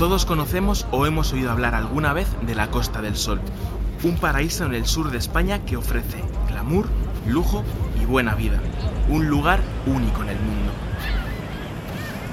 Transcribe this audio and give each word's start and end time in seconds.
Todos 0.00 0.24
conocemos 0.24 0.86
o 0.92 1.04
hemos 1.04 1.34
oído 1.34 1.50
hablar 1.50 1.74
alguna 1.74 2.14
vez 2.14 2.26
de 2.40 2.54
la 2.54 2.70
Costa 2.70 3.02
del 3.02 3.16
Sol, 3.18 3.38
un 4.02 4.16
paraíso 4.16 4.64
en 4.64 4.72
el 4.72 4.86
sur 4.86 5.10
de 5.10 5.18
España 5.18 5.62
que 5.66 5.76
ofrece 5.76 6.24
glamour, 6.48 6.86
lujo 7.26 7.62
y 8.00 8.06
buena 8.06 8.34
vida, 8.34 8.58
un 9.10 9.28
lugar 9.28 9.60
único 9.84 10.22
en 10.22 10.30
el 10.30 10.40
mundo. 10.40 10.72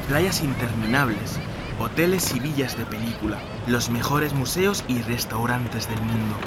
Playas 0.08 0.44
interminables, 0.44 1.40
hoteles 1.78 2.34
y 2.34 2.40
villas 2.40 2.78
de 2.78 2.86
película, 2.86 3.38
los 3.68 3.90
mejores 3.90 4.32
museos 4.34 4.86
y 4.88 5.02
restaurantes 5.02 5.90
del 5.90 6.00
mundo. 6.00 6.38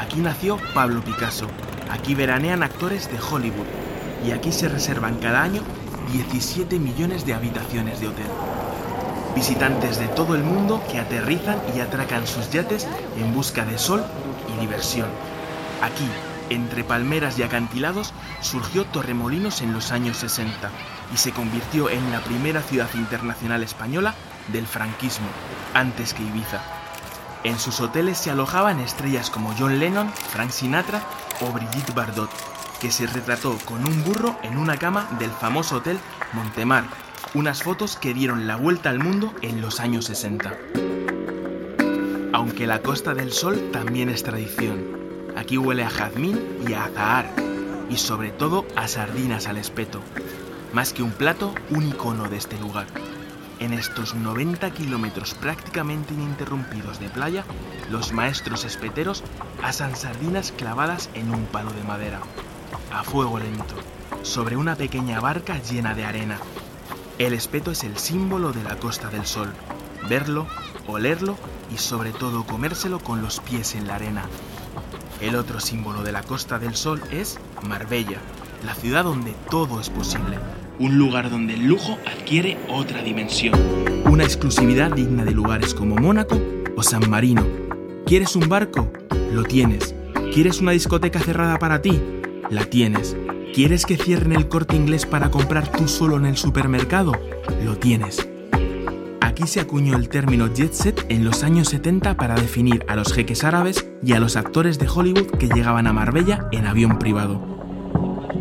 Aquí 0.00 0.18
nació 0.18 0.58
Pablo 0.74 1.02
Picasso, 1.02 1.46
aquí 1.88 2.16
veranean 2.16 2.64
actores 2.64 3.08
de 3.12 3.20
Hollywood 3.20 3.68
y 4.26 4.32
aquí 4.32 4.50
se 4.50 4.68
reservan 4.68 5.20
cada 5.20 5.40
año 5.40 5.62
17 6.12 6.80
millones 6.80 7.24
de 7.24 7.34
habitaciones 7.34 8.00
de 8.00 8.08
hotel. 8.08 8.26
Visitantes 9.34 9.98
de 9.98 10.08
todo 10.08 10.34
el 10.34 10.42
mundo 10.42 10.82
que 10.90 10.98
aterrizan 10.98 11.60
y 11.76 11.80
atracan 11.80 12.26
sus 12.26 12.50
yates 12.50 12.88
en 13.16 13.32
busca 13.32 13.64
de 13.64 13.78
sol 13.78 14.04
y 14.54 14.60
diversión. 14.60 15.08
Aquí, 15.82 16.08
entre 16.50 16.82
palmeras 16.82 17.38
y 17.38 17.42
acantilados, 17.42 18.12
surgió 18.40 18.84
Torremolinos 18.86 19.62
en 19.62 19.72
los 19.72 19.92
años 19.92 20.16
60 20.18 20.70
y 21.12 21.16
se 21.18 21.32
convirtió 21.32 21.90
en 21.90 22.10
la 22.10 22.20
primera 22.20 22.62
ciudad 22.62 22.88
internacional 22.94 23.62
española 23.62 24.14
del 24.52 24.66
franquismo, 24.66 25.26
antes 25.74 26.14
que 26.14 26.22
Ibiza. 26.22 26.60
En 27.44 27.58
sus 27.58 27.80
hoteles 27.80 28.18
se 28.18 28.30
alojaban 28.30 28.80
estrellas 28.80 29.30
como 29.30 29.54
John 29.56 29.78
Lennon, 29.78 30.10
Frank 30.10 30.50
Sinatra 30.50 31.00
o 31.40 31.52
Brigitte 31.52 31.94
Bardot, 31.94 32.30
que 32.80 32.90
se 32.90 33.06
retrató 33.06 33.56
con 33.64 33.86
un 33.86 34.04
burro 34.04 34.36
en 34.42 34.58
una 34.58 34.76
cama 34.76 35.06
del 35.18 35.30
famoso 35.30 35.76
hotel 35.76 35.98
Montemar, 36.32 36.84
unas 37.34 37.62
fotos 37.62 37.96
que 37.96 38.14
dieron 38.14 38.46
la 38.46 38.56
vuelta 38.56 38.90
al 38.90 38.98
mundo 38.98 39.32
en 39.42 39.60
los 39.60 39.80
años 39.80 40.06
60. 40.06 40.56
Aunque 42.32 42.66
la 42.66 42.80
Costa 42.80 43.14
del 43.14 43.32
Sol 43.32 43.70
también 43.72 44.08
es 44.08 44.22
tradición. 44.22 44.98
Aquí 45.36 45.58
huele 45.58 45.84
a 45.84 45.90
jazmín 45.90 46.40
y 46.66 46.72
a 46.72 46.84
azahar, 46.84 47.30
y 47.90 47.96
sobre 47.96 48.30
todo 48.30 48.66
a 48.76 48.88
sardinas 48.88 49.46
al 49.46 49.58
espeto. 49.58 50.00
Más 50.72 50.92
que 50.92 51.02
un 51.02 51.12
plato, 51.12 51.54
un 51.70 51.88
icono 51.88 52.28
de 52.28 52.36
este 52.36 52.58
lugar. 52.58 52.86
En 53.60 53.72
estos 53.72 54.14
90 54.14 54.70
kilómetros 54.70 55.34
prácticamente 55.34 56.14
ininterrumpidos 56.14 57.00
de 57.00 57.08
playa, 57.08 57.44
los 57.90 58.12
maestros 58.12 58.64
espeteros 58.64 59.24
asan 59.62 59.96
sardinas 59.96 60.52
clavadas 60.52 61.10
en 61.14 61.30
un 61.30 61.44
palo 61.46 61.72
de 61.72 61.82
madera, 61.82 62.20
a 62.92 63.02
fuego 63.02 63.38
lento, 63.38 63.74
sobre 64.22 64.56
una 64.56 64.76
pequeña 64.76 65.20
barca 65.20 65.58
llena 65.58 65.94
de 65.94 66.04
arena. 66.04 66.38
El 67.18 67.32
espeto 67.32 67.72
es 67.72 67.82
el 67.82 67.98
símbolo 67.98 68.52
de 68.52 68.62
la 68.62 68.76
Costa 68.76 69.10
del 69.10 69.26
Sol. 69.26 69.48
Verlo, 70.08 70.46
olerlo 70.86 71.36
y 71.74 71.78
sobre 71.78 72.12
todo 72.12 72.44
comérselo 72.44 73.00
con 73.00 73.22
los 73.22 73.40
pies 73.40 73.74
en 73.74 73.88
la 73.88 73.96
arena. 73.96 74.22
El 75.20 75.34
otro 75.34 75.58
símbolo 75.58 76.04
de 76.04 76.12
la 76.12 76.22
Costa 76.22 76.60
del 76.60 76.76
Sol 76.76 77.00
es 77.10 77.40
Marbella, 77.66 78.20
la 78.64 78.76
ciudad 78.76 79.02
donde 79.02 79.34
todo 79.50 79.80
es 79.80 79.90
posible. 79.90 80.38
Un 80.78 80.96
lugar 80.96 81.28
donde 81.28 81.54
el 81.54 81.66
lujo 81.66 81.98
adquiere 82.06 82.56
otra 82.68 83.02
dimensión. 83.02 83.58
Una 84.04 84.22
exclusividad 84.22 84.92
digna 84.92 85.24
de 85.24 85.32
lugares 85.32 85.74
como 85.74 85.96
Mónaco 85.96 86.40
o 86.76 86.84
San 86.84 87.10
Marino. 87.10 87.44
¿Quieres 88.06 88.36
un 88.36 88.48
barco? 88.48 88.92
Lo 89.32 89.42
tienes. 89.42 89.92
¿Quieres 90.32 90.60
una 90.60 90.70
discoteca 90.70 91.18
cerrada 91.18 91.58
para 91.58 91.82
ti? 91.82 92.00
La 92.48 92.64
tienes. 92.64 93.16
¿Quieres 93.54 93.86
que 93.86 93.96
cierren 93.96 94.32
el 94.32 94.48
corte 94.48 94.76
inglés 94.76 95.04
para 95.06 95.30
comprar 95.30 95.72
tú 95.72 95.88
solo 95.88 96.16
en 96.16 96.26
el 96.26 96.36
supermercado? 96.36 97.12
Lo 97.64 97.76
tienes. 97.76 98.28
Aquí 99.20 99.46
se 99.46 99.60
acuñó 99.60 99.96
el 99.96 100.08
término 100.08 100.52
jet 100.52 100.72
set 100.72 101.06
en 101.08 101.24
los 101.24 101.42
años 101.42 101.68
70 101.68 102.16
para 102.16 102.34
definir 102.34 102.84
a 102.88 102.94
los 102.94 103.12
jeques 103.12 103.44
árabes 103.44 103.88
y 104.02 104.12
a 104.12 104.20
los 104.20 104.36
actores 104.36 104.78
de 104.78 104.88
Hollywood 104.88 105.38
que 105.38 105.48
llegaban 105.48 105.86
a 105.86 105.92
Marbella 105.92 106.48
en 106.52 106.66
avión 106.66 106.98
privado. 106.98 107.40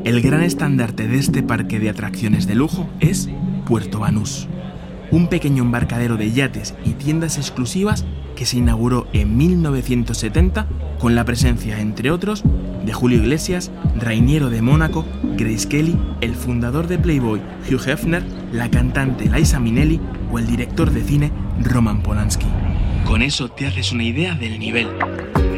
El 0.03 0.21
gran 0.21 0.43
estandarte 0.43 1.07
de 1.07 1.17
este 1.17 1.41
parque 1.41 1.79
de 1.79 1.89
atracciones 1.89 2.45
de 2.45 2.55
lujo 2.55 2.89
es 2.99 3.29
Puerto 3.65 3.99
Banús, 3.99 4.47
un 5.11 5.29
pequeño 5.29 5.63
embarcadero 5.63 6.17
de 6.17 6.31
yates 6.31 6.75
y 6.85 6.91
tiendas 6.91 7.37
exclusivas 7.37 8.05
que 8.37 8.45
se 8.45 8.57
inauguró 8.57 9.07
en 9.13 9.35
1970 9.35 10.67
con 10.99 11.15
la 11.15 11.25
presencia, 11.25 11.81
entre 11.81 12.11
otros, 12.11 12.43
de 12.85 12.93
Julio 12.93 13.17
Iglesias, 13.17 13.71
Rainiero 13.99 14.51
de 14.51 14.61
Mónaco, 14.61 15.05
Grace 15.35 15.67
Kelly, 15.67 15.97
el 16.21 16.35
fundador 16.35 16.87
de 16.87 16.99
Playboy, 16.99 17.41
Hugh 17.69 17.89
Hefner, 17.89 18.23
la 18.53 18.69
cantante 18.69 19.27
Liza 19.27 19.59
Minnelli 19.59 19.99
o 20.31 20.37
el 20.37 20.45
director 20.45 20.91
de 20.91 21.03
cine 21.03 21.31
Roman 21.63 22.03
Polanski. 22.03 22.45
Con 23.05 23.23
eso 23.23 23.49
te 23.49 23.65
haces 23.65 23.91
una 23.91 24.03
idea 24.03 24.35
del 24.35 24.59
nivel. 24.59 24.87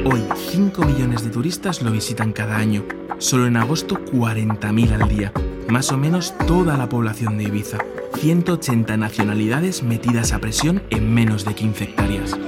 Hoy 0.06 0.24
5 0.52 0.86
millones 0.86 1.24
de 1.24 1.32
turistas 1.32 1.82
lo 1.82 1.92
visitan 1.92 2.32
cada 2.32 2.56
año. 2.56 2.86
Solo 3.18 3.46
en 3.46 3.58
agosto 3.58 4.00
40.000 4.06 5.02
al 5.02 5.10
día. 5.10 5.34
Más 5.68 5.92
o 5.92 5.98
menos 5.98 6.34
toda 6.48 6.78
la 6.78 6.88
población 6.88 7.38
de 7.38 7.44
Ibiza. 7.44 7.80
180 8.16 8.96
nacionalidades 8.96 9.84
metidas 9.84 10.32
a 10.32 10.40
presión 10.40 10.82
en 10.90 11.14
menos 11.14 11.44
de 11.44 11.54
15 11.54 11.84
hectáreas. 11.84 12.40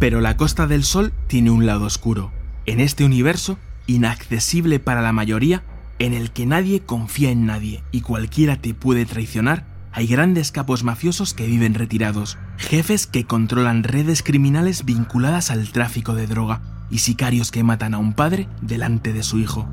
Pero 0.00 0.22
la 0.22 0.38
Costa 0.38 0.66
del 0.66 0.82
Sol 0.82 1.12
tiene 1.26 1.50
un 1.50 1.66
lado 1.66 1.84
oscuro. 1.84 2.32
En 2.64 2.80
este 2.80 3.04
universo, 3.04 3.58
inaccesible 3.86 4.80
para 4.80 5.02
la 5.02 5.12
mayoría, 5.12 5.62
en 5.98 6.14
el 6.14 6.30
que 6.30 6.46
nadie 6.46 6.80
confía 6.80 7.30
en 7.30 7.44
nadie 7.44 7.84
y 7.92 8.00
cualquiera 8.00 8.56
te 8.56 8.72
puede 8.72 9.04
traicionar, 9.04 9.66
hay 9.92 10.06
grandes 10.06 10.52
capos 10.52 10.84
mafiosos 10.84 11.34
que 11.34 11.46
viven 11.46 11.74
retirados, 11.74 12.38
jefes 12.56 13.06
que 13.06 13.26
controlan 13.26 13.84
redes 13.84 14.22
criminales 14.22 14.86
vinculadas 14.86 15.50
al 15.50 15.68
tráfico 15.70 16.14
de 16.14 16.26
droga 16.26 16.62
y 16.90 17.00
sicarios 17.00 17.50
que 17.50 17.62
matan 17.62 17.92
a 17.92 17.98
un 17.98 18.14
padre 18.14 18.48
delante 18.62 19.12
de 19.12 19.22
su 19.22 19.38
hijo. 19.38 19.68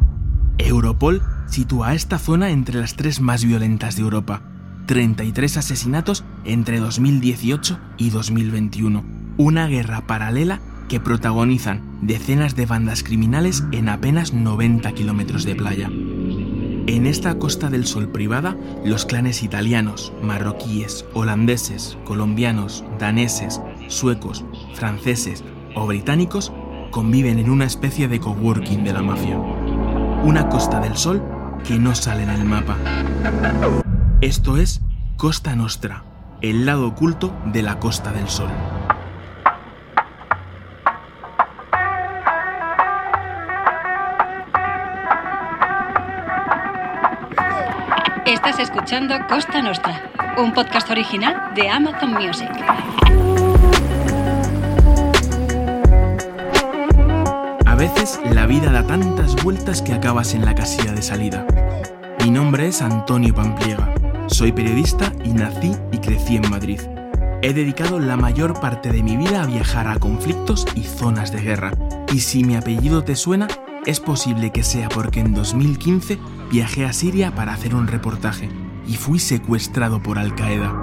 Europol 0.58 1.24
sitúa 1.48 1.90
a 1.90 1.96
esta 1.96 2.20
zona 2.20 2.50
entre 2.50 2.82
las 2.82 2.98
tres 2.98 3.22
más 3.22 3.46
violentas 3.46 3.96
de 3.96 4.02
Europa. 4.02 4.42
33 4.88 5.56
asesinatos 5.56 6.26
entre 6.44 6.80
2018 6.82 7.80
y 7.98 8.10
2021. 8.10 9.17
Una 9.38 9.68
guerra 9.68 10.02
paralela 10.02 10.62
que 10.90 11.00
protagonizan 11.00 12.00
decenas 12.02 12.56
de 12.56 12.66
bandas 12.66 13.04
criminales 13.04 13.64
en 13.72 13.88
apenas 13.88 14.34
90 14.34 14.92
kilómetros 14.94 15.44
de 15.44 15.56
playa. 15.56 15.92
En 16.88 17.06
esta 17.06 17.38
Costa 17.38 17.70
del 17.70 17.86
Sol 17.86 18.10
privada, 18.10 18.58
los 18.84 19.06
clanes 19.06 19.44
italianos, 19.44 20.12
marroquíes, 20.24 21.06
holandeses, 21.14 22.00
colombianos, 22.04 22.84
daneses, 22.98 23.62
suecos, 23.90 24.44
franceses 24.74 25.44
o 25.76 25.86
británicos 25.86 26.52
conviven 26.90 27.38
en 27.38 27.52
una 27.52 27.66
especie 27.66 28.08
de 28.08 28.20
coworking 28.20 28.84
de 28.84 28.94
la 28.94 29.04
mafia. 29.04 29.38
Una 29.38 30.50
Costa 30.50 30.80
del 30.80 30.98
Sol 30.98 31.22
que 31.64 31.78
no 31.78 31.94
sale 31.94 32.24
en 32.24 32.30
el 32.30 32.44
mapa. 32.44 32.76
Esto 34.22 34.58
es 34.58 34.82
Costa 35.16 35.56
Nostra, 35.56 36.06
el 36.42 36.66
lado 36.66 36.88
oculto 36.88 37.36
de 37.46 37.62
la 37.62 37.78
Costa 37.80 38.12
del 38.12 38.28
Sol. 38.30 38.50
Escuchando 48.78 49.16
Costa 49.28 49.60
Nostra, 49.60 50.12
un 50.38 50.54
podcast 50.54 50.92
original 50.92 51.52
de 51.56 51.68
Amazon 51.68 52.14
Music. 52.14 52.48
A 57.66 57.76
veces 57.76 58.20
la 58.32 58.46
vida 58.46 58.72
da 58.72 58.86
tantas 58.86 59.36
vueltas 59.44 59.82
que 59.82 59.94
acabas 59.94 60.36
en 60.36 60.46
la 60.46 60.54
casilla 60.54 60.94
de 60.94 61.02
salida. 61.02 61.48
Mi 62.24 62.30
nombre 62.30 62.68
es 62.68 62.84
Antonio 62.84 63.34
Pampliega. 63.34 63.96
Soy 64.28 64.52
periodista 64.52 65.12
y 65.24 65.30
nací 65.30 65.72
y 65.92 65.98
crecí 65.98 66.36
en 66.36 66.48
Madrid. 66.48 66.80
He 67.42 67.54
dedicado 67.54 67.98
la 68.00 68.16
mayor 68.16 68.60
parte 68.60 68.92
de 68.92 69.02
mi 69.02 69.18
vida 69.18 69.42
a 69.42 69.48
viajar 69.48 69.88
a 69.88 69.98
conflictos 69.98 70.68
y 70.76 70.84
zonas 70.84 71.32
de 71.32 71.42
guerra. 71.42 71.72
Y 72.14 72.20
si 72.20 72.44
mi 72.44 72.56
apellido 72.56 73.04
te 73.04 73.16
suena, 73.16 73.48
es 73.88 74.00
posible 74.00 74.52
que 74.52 74.62
sea 74.62 74.88
porque 74.88 75.22
en 75.22 75.34
2015 75.34 76.20
viajé 76.52 76.86
a 76.86 76.94
Siria 76.94 77.32
para 77.34 77.54
hacer 77.54 77.74
un 77.74 77.88
reportaje 77.88 78.50
y 78.88 78.96
fui 78.96 79.20
secuestrado 79.20 80.02
por 80.02 80.18
Al 80.18 80.34
Qaeda. 80.36 80.74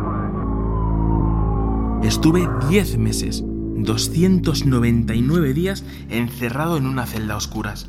Estuve 2.02 2.46
10 2.68 2.98
meses, 2.98 3.42
299 3.44 5.54
días 5.54 5.84
encerrado 6.10 6.76
en 6.76 6.86
una 6.86 7.06
celda 7.06 7.34
a 7.34 7.38
oscuras. 7.38 7.88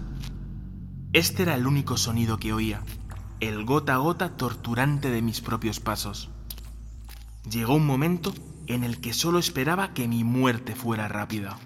Este 1.12 1.44
era 1.44 1.56
el 1.56 1.67
único 1.67 1.97
sonido 1.97 2.38
que 2.38 2.53
oía, 2.53 2.81
el 3.41 3.65
gota 3.65 3.95
a 3.95 3.97
gota 3.97 4.38
torturante 4.38 5.09
de 5.09 5.21
mis 5.21 5.41
propios 5.41 5.79
pasos. 5.79 6.29
llegó 7.50 7.75
un 7.75 7.85
momento 7.85 8.33
en 8.68 8.83
el 8.83 9.00
que 9.00 9.13
solo 9.13 9.38
esperaba 9.38 9.94
que 9.94 10.07
mi 10.07 10.23
muerte 10.23 10.75
fuera 10.75 11.07
rápida. 11.07 11.57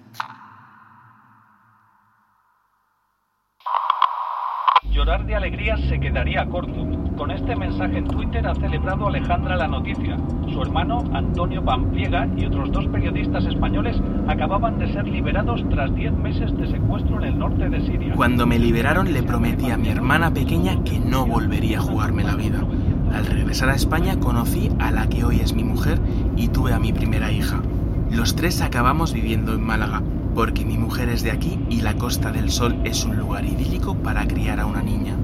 Llorar 4.99 5.25
de 5.25 5.33
alegría 5.33 5.77
se 5.87 5.97
quedaría 5.97 6.45
corto. 6.47 6.85
Con 7.15 7.31
este 7.31 7.55
mensaje 7.55 7.99
en 7.99 8.05
Twitter 8.05 8.45
ha 8.45 8.53
celebrado 8.53 9.07
Alejandra 9.07 9.55
la 9.55 9.65
noticia. 9.65 10.17
Su 10.51 10.61
hermano, 10.61 11.05
Antonio 11.13 11.63
Pampliega, 11.63 12.27
y 12.35 12.43
otros 12.43 12.69
dos 12.73 12.85
periodistas 12.87 13.45
españoles 13.45 13.95
acababan 14.27 14.77
de 14.77 14.91
ser 14.91 15.07
liberados 15.07 15.63
tras 15.69 15.95
10 15.95 16.11
meses 16.11 16.57
de 16.57 16.67
secuestro 16.67 17.17
en 17.19 17.29
el 17.29 17.39
norte 17.39 17.69
de 17.69 17.79
Siria. 17.79 18.13
Cuando 18.13 18.45
me 18.45 18.59
liberaron 18.59 19.13
le 19.13 19.23
prometí 19.23 19.71
a 19.71 19.77
mi 19.77 19.87
hermana 19.87 20.33
pequeña 20.33 20.83
que 20.83 20.99
no 20.99 21.25
volvería 21.25 21.77
a 21.77 21.81
jugarme 21.81 22.25
la 22.25 22.35
vida. 22.35 22.59
Al 23.13 23.25
regresar 23.25 23.69
a 23.69 23.75
España 23.75 24.19
conocí 24.19 24.69
a 24.79 24.91
la 24.91 25.07
que 25.07 25.23
hoy 25.23 25.39
es 25.39 25.53
mi 25.53 25.63
mujer 25.63 25.97
y 26.35 26.49
tuve 26.49 26.73
a 26.73 26.79
mi 26.79 26.91
primera 26.91 27.31
hija. 27.31 27.61
Los 28.11 28.35
tres 28.35 28.61
acabamos 28.61 29.13
viviendo 29.13 29.53
en 29.53 29.63
Málaga, 29.63 30.01
porque 30.39 30.63
mi 30.63 30.77
mujer 30.77 31.09
es 31.09 31.21
de 31.21 31.31
aquí 31.31 31.59
y 31.69 31.81
la 31.81 31.97
Costa 31.97 32.31
del 32.31 32.49
Sol 32.49 32.79
es 32.85 33.03
un 33.03 33.17
lugar 33.17 33.43
idílico 33.43 33.95
para 33.95 34.25
criar 34.25 34.61
a 34.61 34.65
una 34.65 34.81
niña. 34.81 35.17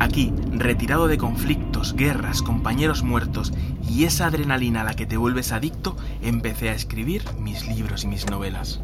Aquí, 0.00 0.34
retirado 0.50 1.06
de 1.06 1.16
conflictos, 1.16 1.94
guerras, 1.94 2.42
compañeros 2.42 3.04
muertos 3.04 3.52
y 3.88 4.06
esa 4.06 4.26
adrenalina 4.26 4.80
a 4.80 4.84
la 4.84 4.94
que 4.94 5.06
te 5.06 5.16
vuelves 5.16 5.52
adicto, 5.52 5.96
empecé 6.20 6.68
a 6.68 6.74
escribir 6.74 7.22
mis 7.38 7.68
libros 7.68 8.02
y 8.02 8.08
mis 8.08 8.28
novelas. 8.28 8.80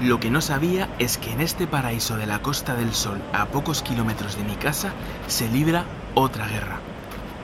Lo 0.00 0.18
que 0.18 0.30
no 0.30 0.40
sabía 0.40 0.88
es 0.98 1.18
que 1.18 1.30
en 1.30 1.42
este 1.42 1.66
paraíso 1.66 2.16
de 2.16 2.24
la 2.24 2.40
Costa 2.40 2.74
del 2.74 2.94
Sol, 2.94 3.18
a 3.34 3.44
pocos 3.48 3.82
kilómetros 3.82 4.38
de 4.38 4.44
mi 4.44 4.54
casa, 4.54 4.94
se 5.26 5.46
libra 5.50 5.84
otra 6.14 6.48
guerra. 6.48 6.80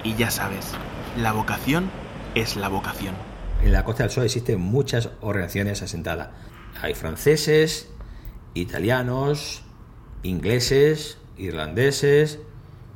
Y 0.05 0.15
ya 0.15 0.31
sabes, 0.31 0.73
la 1.19 1.33
vocación 1.33 1.91
es 2.35 2.57
la 2.57 2.69
vocación. 2.69 3.26
En 3.67 3.73
la 3.73 3.83
Costa 3.83 4.05
del 4.05 4.13
Sol 4.13 4.23
existen 4.23 4.61
muchas 4.61 5.11
organizaciones 5.23 5.83
asentadas. 5.83 6.29
Hay 6.83 6.95
franceses, 6.95 7.89
italianos, 8.55 9.65
ingleses, 10.23 11.19
irlandeses 11.37 12.39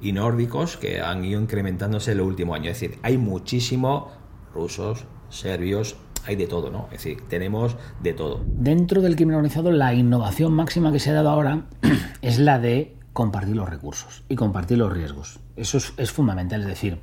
y 0.00 0.12
nórdicos 0.12 0.76
que 0.76 1.00
han 1.00 1.24
ido 1.24 1.40
incrementándose 1.40 2.12
en 2.12 2.18
los 2.18 2.28
últimos 2.28 2.54
años. 2.54 2.68
Es 2.68 2.80
decir, 2.82 3.00
hay 3.02 3.18
muchísimos 3.18 4.12
rusos, 4.54 5.06
serbios, 5.28 5.96
hay 6.24 6.36
de 6.36 6.46
todo, 6.46 6.70
¿no? 6.70 6.84
Es 6.92 7.02
decir, 7.02 7.24
tenemos 7.26 7.76
de 8.00 8.12
todo. 8.12 8.40
Dentro 8.46 9.02
del 9.02 9.16
crimen 9.16 9.34
organizado, 9.34 9.72
la 9.72 9.92
innovación 9.92 10.52
máxima 10.52 10.92
que 10.92 11.00
se 11.00 11.10
ha 11.10 11.14
dado 11.14 11.30
ahora 11.30 11.66
es 12.22 12.38
la 12.38 12.60
de 12.60 12.96
compartir 13.12 13.56
los 13.56 13.68
recursos 13.68 14.22
y 14.28 14.36
compartir 14.36 14.78
los 14.78 14.92
riesgos. 14.92 15.40
Eso 15.56 15.78
es, 15.78 15.94
es 15.96 16.12
fundamental, 16.12 16.60
es 16.60 16.68
decir, 16.68 17.00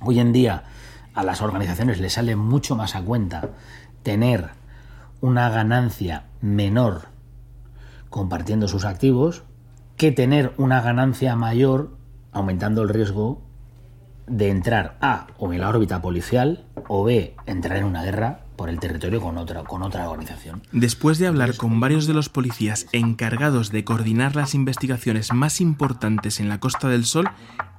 hoy 0.00 0.18
en 0.18 0.32
día 0.32 0.64
a 1.14 1.22
las 1.22 1.42
organizaciones 1.42 2.00
les 2.00 2.14
sale 2.14 2.36
mucho 2.36 2.76
más 2.76 2.94
a 2.94 3.02
cuenta 3.02 3.50
tener 4.02 4.50
una 5.20 5.48
ganancia 5.48 6.24
menor 6.40 7.08
compartiendo 8.10 8.68
sus 8.68 8.84
activos 8.84 9.42
que 9.96 10.12
tener 10.12 10.52
una 10.58 10.80
ganancia 10.80 11.36
mayor 11.36 11.96
aumentando 12.32 12.82
el 12.82 12.88
riesgo 12.88 13.42
de 14.26 14.50
entrar 14.50 14.96
A 15.00 15.28
o 15.38 15.52
en 15.52 15.60
la 15.60 15.68
órbita 15.68 16.00
policial 16.00 16.64
o 16.88 17.04
B 17.04 17.34
entrar 17.46 17.78
en 17.78 17.84
una 17.84 18.02
guerra 18.02 18.40
por 18.56 18.68
el 18.68 18.78
territorio 18.78 19.20
con 19.20 19.36
otra, 19.36 19.64
con 19.64 19.82
otra 19.82 20.08
organización. 20.08 20.62
Después 20.72 21.18
de 21.18 21.26
hablar 21.26 21.56
con 21.56 21.80
varios 21.80 22.06
de 22.06 22.14
los 22.14 22.28
policías 22.28 22.86
encargados 22.92 23.70
de 23.70 23.84
coordinar 23.84 24.36
las 24.36 24.54
investigaciones 24.54 25.32
más 25.32 25.60
importantes 25.60 26.40
en 26.40 26.48
la 26.48 26.60
Costa 26.60 26.88
del 26.88 27.04
Sol, 27.04 27.28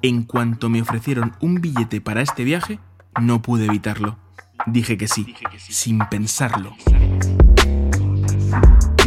en 0.02 0.24
cuanto 0.24 0.70
me 0.70 0.82
ofrecieron 0.82 1.34
un 1.40 1.62
billete 1.62 2.02
para 2.02 2.22
este 2.22 2.44
viaje, 2.44 2.80
no 3.22 3.42
pude 3.42 3.66
evitarlo. 3.66 4.18
Dije 4.66 4.98
que 4.98 5.08
sí, 5.08 5.36
sin 5.70 6.00
pensarlo. 6.10 6.76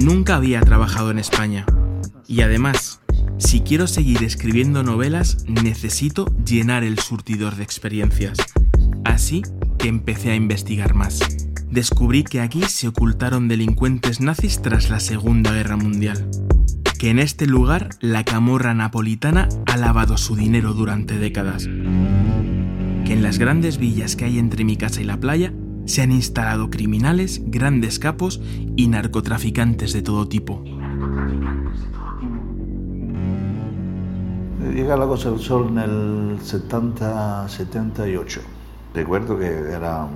Nunca 0.01 0.37
había 0.37 0.61
trabajado 0.61 1.11
en 1.11 1.19
España. 1.19 1.67
Y 2.27 2.43
además, 2.43 3.01
si 3.39 3.61
quiero 3.61 3.87
seguir 3.87 4.23
escribiendo 4.23 4.83
novelas, 4.83 5.45
necesito 5.49 6.27
llenar 6.45 6.85
el 6.85 6.99
surtidor 6.99 7.57
de 7.57 7.65
experiencias. 7.65 8.39
Así 9.05 9.43
que 9.79 9.89
empecé 9.89 10.31
a 10.31 10.37
investigar 10.37 10.95
más. 10.95 11.21
Descubrí 11.71 12.25
que 12.25 12.41
aquí 12.41 12.63
se 12.63 12.89
ocultaron 12.89 13.49
delincuentes 13.49 14.21
nazis 14.21 14.63
tras 14.63 14.91
la 14.91 15.01
Segunda 15.01 15.53
Guerra 15.53 15.77
Mundial. 15.77 16.31
Que 16.99 17.11
en 17.11 17.19
este 17.19 17.47
lugar 17.47 17.91
la 18.01 18.25
camorra 18.25 18.75
napolitana 18.75 19.49
ha 19.67 19.77
lavado 19.77 20.19
su 20.19 20.35
dinero 20.35 20.75
durante 20.75 21.19
décadas. 21.19 21.69
Que 23.09 23.15
en 23.15 23.23
las 23.23 23.39
grandes 23.39 23.79
villas 23.79 24.17
que 24.17 24.27
hay 24.27 24.39
entre 24.39 24.65
mi 24.65 24.77
casa 24.77 25.01
y 25.01 25.05
la 25.05 25.17
playa 25.17 25.55
se 25.87 26.03
han 26.03 26.13
instalado 26.13 26.69
criminales, 26.69 27.41
grandes 27.47 27.99
capos 27.99 28.39
y 28.77 28.87
narcotraficantes 28.87 29.95
de 29.95 30.03
todo 30.03 30.29
tipo. 30.29 30.63
Llegué 34.61 34.93
a 34.93 34.99
la 34.99 35.07
Costa 35.07 35.31
del 35.31 35.41
Sol 35.41 35.69
en 35.71 35.79
el 35.79 36.39
70-78. 36.41 38.41
Recuerdo 38.93 39.39
que 39.39 39.47
era 39.47 40.07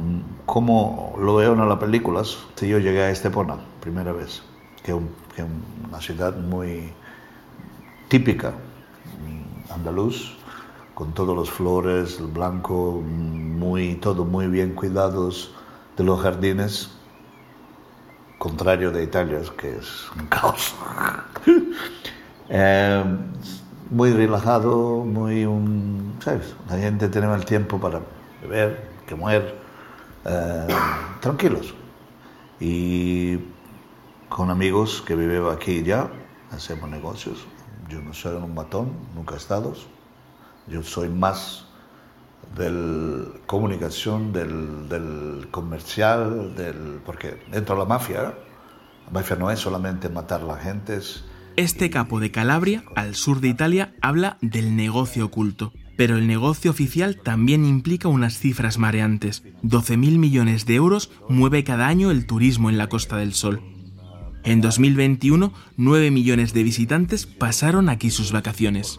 como 0.45 1.15
lo 1.19 1.37
veo 1.37 1.55
en 1.55 1.67
las 1.67 1.79
películas. 1.79 2.37
Yo 2.61 2.79
llegué 2.79 3.05
a 3.05 3.11
Estepona, 3.11 3.57
primera 3.81 4.13
vez, 4.13 4.43
que 4.85 4.93
es 4.93 4.99
una 5.89 5.99
ciudad 5.99 6.37
muy 6.37 6.91
típica, 8.09 8.53
andaluz, 9.75 10.37
con 11.03 11.15
todos 11.15 11.35
los 11.35 11.51
flores, 11.51 12.21
el 12.21 12.29
blanco, 12.29 13.03
muy, 13.03 13.97
todo 13.97 14.25
muy 14.25 14.47
bien 14.47 14.73
cuidados 14.73 15.53
de 15.97 16.05
los 16.05 16.21
jardines, 16.21 16.93
contrario 18.39 18.93
de 18.93 19.03
Italia, 19.03 19.41
que 19.59 19.79
es 19.79 20.09
un 20.17 20.27
caos. 20.27 20.75
Eh, 22.55 23.03
muy 23.91 24.13
relajado, 24.13 25.05
muy 25.05 25.47
un, 25.47 26.17
¿sabes? 26.23 26.55
La 26.69 26.77
gente 26.77 27.09
tenía 27.09 27.35
el 27.35 27.47
tiempo 27.47 27.81
para 27.81 28.03
beber, 28.43 28.91
comer, 29.09 29.55
eh, 30.27 30.67
tranquilos. 31.21 31.73
Y 32.61 33.39
con 34.29 34.51
amigos 34.51 35.03
que 35.07 35.17
viven 35.17 35.47
aquí 35.51 35.83
ya, 35.83 36.11
hacemos 36.51 36.91
negocios. 36.91 37.47
Yo 37.89 38.03
no 38.03 38.13
soy 38.13 38.37
un 38.37 38.53
matón, 38.53 38.93
nunca 39.15 39.35
he 39.35 39.39
estado. 39.39 39.73
Yo 40.69 40.83
soy 40.83 41.09
más 41.09 41.67
del 42.57 43.41
comunicación, 43.47 44.33
del, 44.33 45.49
comercial, 45.51 46.55
del, 46.55 47.01
porque 47.05 47.39
dentro 47.51 47.75
de 47.75 47.81
la 47.81 47.87
mafia, 47.87 48.35
la 49.07 49.13
mafia 49.13 49.37
no 49.37 49.51
es 49.51 49.59
solamente 49.59 50.09
matar 50.09 50.43
a 50.43 50.45
la 50.45 50.57
gente, 50.57 50.97
es 50.97 51.25
Este 51.57 51.91
capo 51.91 52.21
de 52.21 52.31
Calabria, 52.31 52.85
al 52.95 53.15
sur 53.15 53.41
de 53.41 53.49
Italia, 53.49 53.95
habla 54.01 54.39
del 54.41 54.77
negocio 54.77 55.27
oculto. 55.27 55.73
Pero 55.97 56.17
el 56.17 56.27
negocio 56.27 56.71
oficial 56.71 57.21
también 57.23 57.67
implica 57.67 58.09
unas 58.09 58.39
cifras 58.39 58.79
mareantes. 58.79 59.45
12.000 59.63 60.19
millones 60.19 60.65
de 60.65 60.75
euros 60.75 61.11
mueve 61.29 61.65
cada 61.65 61.87
año 61.87 62.11
el 62.11 62.27
turismo 62.27 62.71
en 62.71 62.79
la 62.79 62.89
Costa 62.89 63.19
del 63.19 63.35
Sol. 63.35 63.63
En 64.43 64.61
2021, 64.61 65.53
9 65.77 66.11
millones 66.11 66.55
de 66.55 66.63
visitantes 66.63 67.27
pasaron 67.27 67.89
aquí 67.89 68.11
sus 68.11 68.33
vacaciones. 68.33 68.99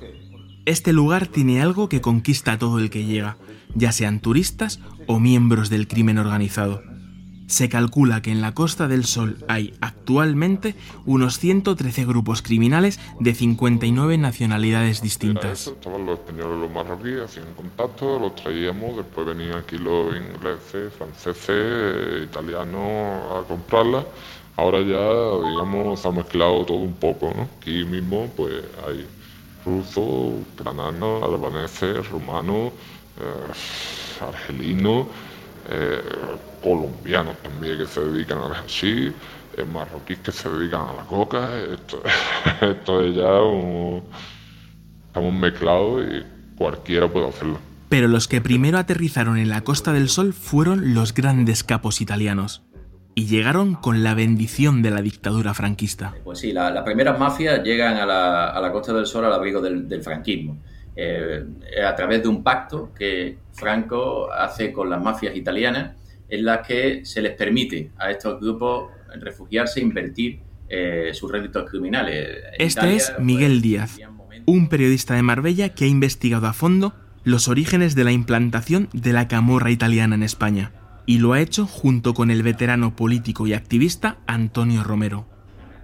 Este 0.65 0.93
lugar 0.93 1.27
tiene 1.27 1.61
algo 1.61 1.89
que 1.89 1.99
conquista 1.99 2.53
a 2.53 2.57
todo 2.57 2.79
el 2.79 2.89
que 2.89 3.03
llega, 3.03 3.35
ya 3.75 3.91
sean 3.91 4.21
turistas 4.21 4.79
o 5.07 5.19
miembros 5.19 5.69
del 5.69 5.89
crimen 5.89 6.17
organizado. 6.17 6.81
Se 7.47 7.67
calcula 7.67 8.21
que 8.21 8.31
en 8.31 8.39
la 8.39 8.53
Costa 8.53 8.87
del 8.87 9.03
Sol 9.03 9.43
hay 9.49 9.73
actualmente 9.81 10.75
unos 11.05 11.37
113 11.37 12.05
grupos 12.05 12.41
criminales 12.41 13.01
de 13.19 13.35
59 13.35 14.17
nacionalidades 14.17 15.01
distintas. 15.01 15.63
eso, 15.63 15.73
estaban 15.73 16.05
los 16.05 16.19
españoles 16.19 16.57
los 16.61 16.71
marroquíes, 16.71 17.23
hacían 17.23 17.53
contacto, 17.57 18.17
los 18.17 18.33
traíamos, 18.35 18.95
después 18.95 19.27
venían 19.27 19.57
aquí 19.57 19.77
los 19.77 20.15
ingleses, 20.15 20.93
franceses, 20.93 22.23
italianos 22.23 23.35
a 23.35 23.43
comprarlas. 23.45 24.05
Ahora 24.55 24.79
ya, 24.79 25.49
digamos, 25.49 25.99
se 25.99 26.07
ha 26.07 26.11
mezclado 26.11 26.63
todo 26.65 26.77
un 26.77 26.93
poco, 26.93 27.33
¿no? 27.35 27.49
Aquí 27.59 27.83
mismo, 27.83 28.31
pues 28.37 28.53
hay 28.87 29.05
rusos, 29.65 30.41
ucranianos, 30.53 31.23
albaneses, 31.23 32.09
rumanos, 32.09 32.73
eh, 33.19 34.21
argelinos, 34.21 35.07
eh, 35.69 36.01
colombianos 36.61 37.37
también 37.37 37.77
que 37.77 37.85
se 37.85 38.01
dedican 38.01 38.39
al 38.39 38.53
hashish, 38.53 39.13
eh, 39.57 39.65
marroquíes 39.65 40.19
que 40.19 40.31
se 40.31 40.49
dedican 40.49 40.81
a 40.81 40.93
la 40.93 41.03
coca. 41.03 41.57
Esto, 41.57 42.01
esto 42.61 43.01
es 43.01 43.15
ya. 43.15 44.03
Estamos 45.07 45.33
mezclados 45.33 46.03
y 46.05 46.57
cualquiera 46.57 47.07
puede 47.07 47.29
hacerlo. 47.29 47.59
Pero 47.89 48.07
los 48.07 48.27
que 48.27 48.41
primero 48.41 48.79
aterrizaron 48.79 49.37
en 49.37 49.49
la 49.49 49.61
Costa 49.61 49.93
del 49.93 50.09
Sol 50.09 50.33
fueron 50.33 50.95
los 50.95 51.13
grandes 51.13 51.63
capos 51.63 52.01
italianos. 52.01 52.63
Y 53.15 53.25
llegaron 53.27 53.75
con 53.75 54.03
la 54.03 54.15
bendición 54.15 54.81
de 54.81 54.89
la 54.91 55.01
dictadura 55.01 55.53
franquista. 55.53 56.15
Pues 56.23 56.39
sí, 56.39 56.51
la- 56.51 56.71
las 56.71 56.83
primeras 56.83 57.19
mafias 57.19 57.63
llegan 57.63 57.97
a 57.97 58.05
la, 58.05 58.47
a 58.49 58.59
la 58.59 58.71
Costa 58.71 58.91
del 58.93 59.05
Sol 59.05 59.25
al 59.25 59.33
abrigo 59.33 59.61
del, 59.61 59.87
del 59.87 60.01
franquismo. 60.01 60.57
eh, 60.95 61.43
a 61.83 61.95
través 61.95 62.21
de 62.21 62.27
un 62.27 62.43
pacto 62.43 62.91
que 62.93 63.37
Franco 63.53 64.31
hace 64.31 64.71
con 64.71 64.89
las 64.91 65.01
mafias 65.01 65.35
italianas, 65.35 65.95
en 66.29 66.45
las 66.45 66.67
que 66.67 67.03
se 67.03 67.19
les 67.21 67.31
permite 67.33 67.89
a 67.97 68.11
estos 68.11 68.39
grupos 68.39 68.91
refugiarse 69.19 69.79
e 69.79 69.83
invertir 69.83 70.39
eh, 70.69 71.09
sus 71.13 71.31
réditos 71.31 71.67
criminales. 71.69 72.37
este 72.59 72.95
es 72.95 73.11
Miguel 73.19 73.61
Díaz, 73.63 73.97
un 74.45 74.69
periodista 74.69 75.15
de 75.15 75.23
Marbella 75.23 75.69
que 75.69 75.85
ha 75.85 75.87
investigado 75.87 76.45
a 76.45 76.53
fondo 76.53 76.93
los 77.23 77.47
orígenes 77.47 77.95
de 77.95 78.03
la 78.03 78.11
implantación 78.11 78.87
de 78.93 79.13
la 79.13 79.27
camorra 79.27 79.71
italiana 79.71 80.13
en 80.13 80.21
España, 80.21 80.71
y 81.05 81.19
lo 81.19 81.33
ha 81.33 81.41
hecho 81.41 81.65
junto 81.65 82.13
con 82.13 82.31
el 82.31 82.43
veterano 82.43 82.95
político 82.95 83.47
y 83.47 83.53
activista 83.53 84.17
Antonio 84.25 84.83
Romero. 84.83 85.25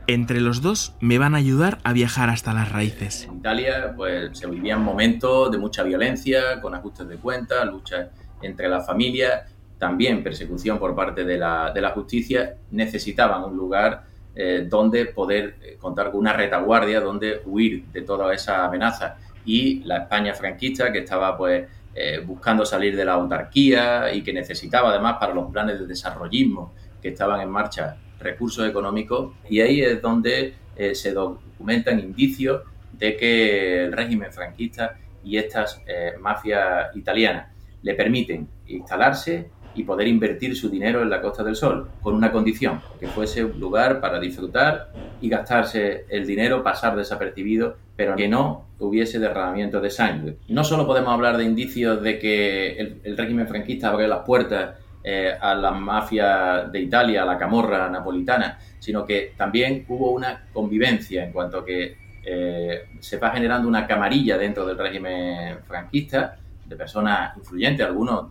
Entre 0.08 0.42
los 0.42 0.62
dos 0.62 0.96
me 1.02 1.20
van 1.20 1.36
a 1.36 1.38
ayudar 1.38 1.78
a 1.84 1.94
viajar 1.94 2.30
hasta 2.30 2.54
las 2.54 2.72
raíces. 2.72 3.26
En 3.30 3.38
Italia 3.38 3.94
pues, 3.96 4.38
se 4.38 4.48
vivían 4.48 4.84
momentos 4.84 5.52
de 5.52 5.58
mucha 5.58 5.84
violencia, 5.84 6.60
con 6.62 6.74
ajustes 6.74 7.08
de 7.08 7.18
cuentas, 7.18 7.66
luchas 7.68 8.08
entre 8.42 8.70
las 8.70 8.88
familias, 8.88 9.44
también 9.78 10.24
persecución 10.24 10.80
por 10.80 10.96
parte 10.96 11.24
de 11.26 11.38
la, 11.38 11.72
de 11.72 11.82
la 11.82 11.92
justicia. 11.92 12.56
Necesitaban 12.72 13.44
un 13.44 13.56
lugar 13.56 14.04
eh, 14.36 14.66
donde 14.68 15.06
poder 15.06 15.58
eh, 15.62 15.78
contar 15.80 16.12
con 16.12 16.22
una 16.22 16.34
retaguardia, 16.34 17.02
donde 17.02 17.42
huir 17.46 17.86
de 17.92 18.02
toda 18.02 18.34
esa 18.34 18.66
amenaza 18.66 19.18
y 19.46 19.84
la 19.84 19.98
España 19.98 20.34
franquista 20.34 20.92
que 20.92 21.00
estaba 21.00 21.38
pues 21.38 21.68
eh, 21.96 22.20
buscando 22.26 22.66
salir 22.66 22.96
de 22.96 23.04
la 23.04 23.14
autarquía 23.14 24.14
y 24.14 24.22
que 24.22 24.32
necesitaba 24.32 24.90
además 24.92 25.18
para 25.20 25.34
los 25.34 25.52
planes 25.52 25.80
de 25.80 25.88
desarrollismo 25.88 26.74
que 27.02 27.10
estaban 27.10 27.42
en 27.42 27.50
marcha 27.50 27.98
recursos 28.20 28.68
económicos. 28.68 29.34
Y 29.50 29.62
ahí 29.62 29.82
es 29.82 30.02
donde 30.02 30.54
eh, 30.76 30.96
se 30.96 31.14
documentan 31.14 32.00
indicios 32.00 32.62
de 32.94 33.16
que 33.16 33.84
el 33.86 33.92
régimen 33.92 34.32
franquista 34.32 34.98
y 35.24 35.38
estas 35.38 35.82
eh, 35.88 36.14
mafias 36.20 36.96
italianas 36.96 37.48
le 37.82 37.94
permiten 37.96 38.48
instalarse 38.68 39.50
y 39.76 39.84
poder 39.84 40.08
invertir 40.08 40.56
su 40.56 40.70
dinero 40.70 41.02
en 41.02 41.10
la 41.10 41.22
Costa 41.22 41.44
del 41.44 41.56
Sol, 41.56 41.90
con 42.02 42.16
una 42.16 42.32
condición, 42.32 42.82
que 43.00 43.08
fuese 43.08 43.44
un 43.44 43.60
lugar 43.60 44.02
para 44.02 44.20
disfrutar 44.20 44.92
y 45.22 45.30
gastarse 45.30 46.06
el 46.10 46.26
dinero, 46.26 46.64
pasar 46.64 46.96
desapercibido, 46.96 47.78
pero 47.96 48.16
que 48.16 48.28
no 48.28 48.66
hubiese 48.80 49.20
derramamiento 49.20 49.82
de 49.82 49.90
sangre. 49.90 50.38
No 50.48 50.64
solo 50.64 50.88
podemos 50.88 51.14
hablar 51.14 51.38
de 51.38 51.44
indicios 51.44 52.02
de 52.02 52.18
que 52.18 53.00
el, 53.04 53.18
régimen 53.18 53.48
franquista 53.48 53.90
abrió 53.90 54.08
las 54.08 54.26
puertas 54.26 54.76
eh, 55.04 55.34
a 55.40 55.54
la 55.56 55.72
mafia 55.72 56.66
de 56.72 56.80
Italia, 56.80 57.24
a 57.24 57.26
la 57.26 57.38
camorra 57.38 57.90
napolitana, 57.90 58.58
sino 58.80 59.06
que 59.06 59.34
también 59.38 59.86
hubo 59.88 60.12
una 60.12 60.46
convivencia 60.52 61.24
en 61.24 61.32
cuanto 61.32 61.60
a 61.60 61.66
que 61.66 61.98
eh, 62.26 62.86
se 63.00 63.18
va 63.18 63.32
generando 63.32 63.68
una 63.68 63.88
camarilla 63.88 64.38
dentro 64.38 64.66
del 64.66 64.78
régimen 64.78 65.60
franquista 65.66 66.38
de 66.66 66.76
personas 66.76 67.36
influyentes, 67.38 67.86
algunos 67.86 68.28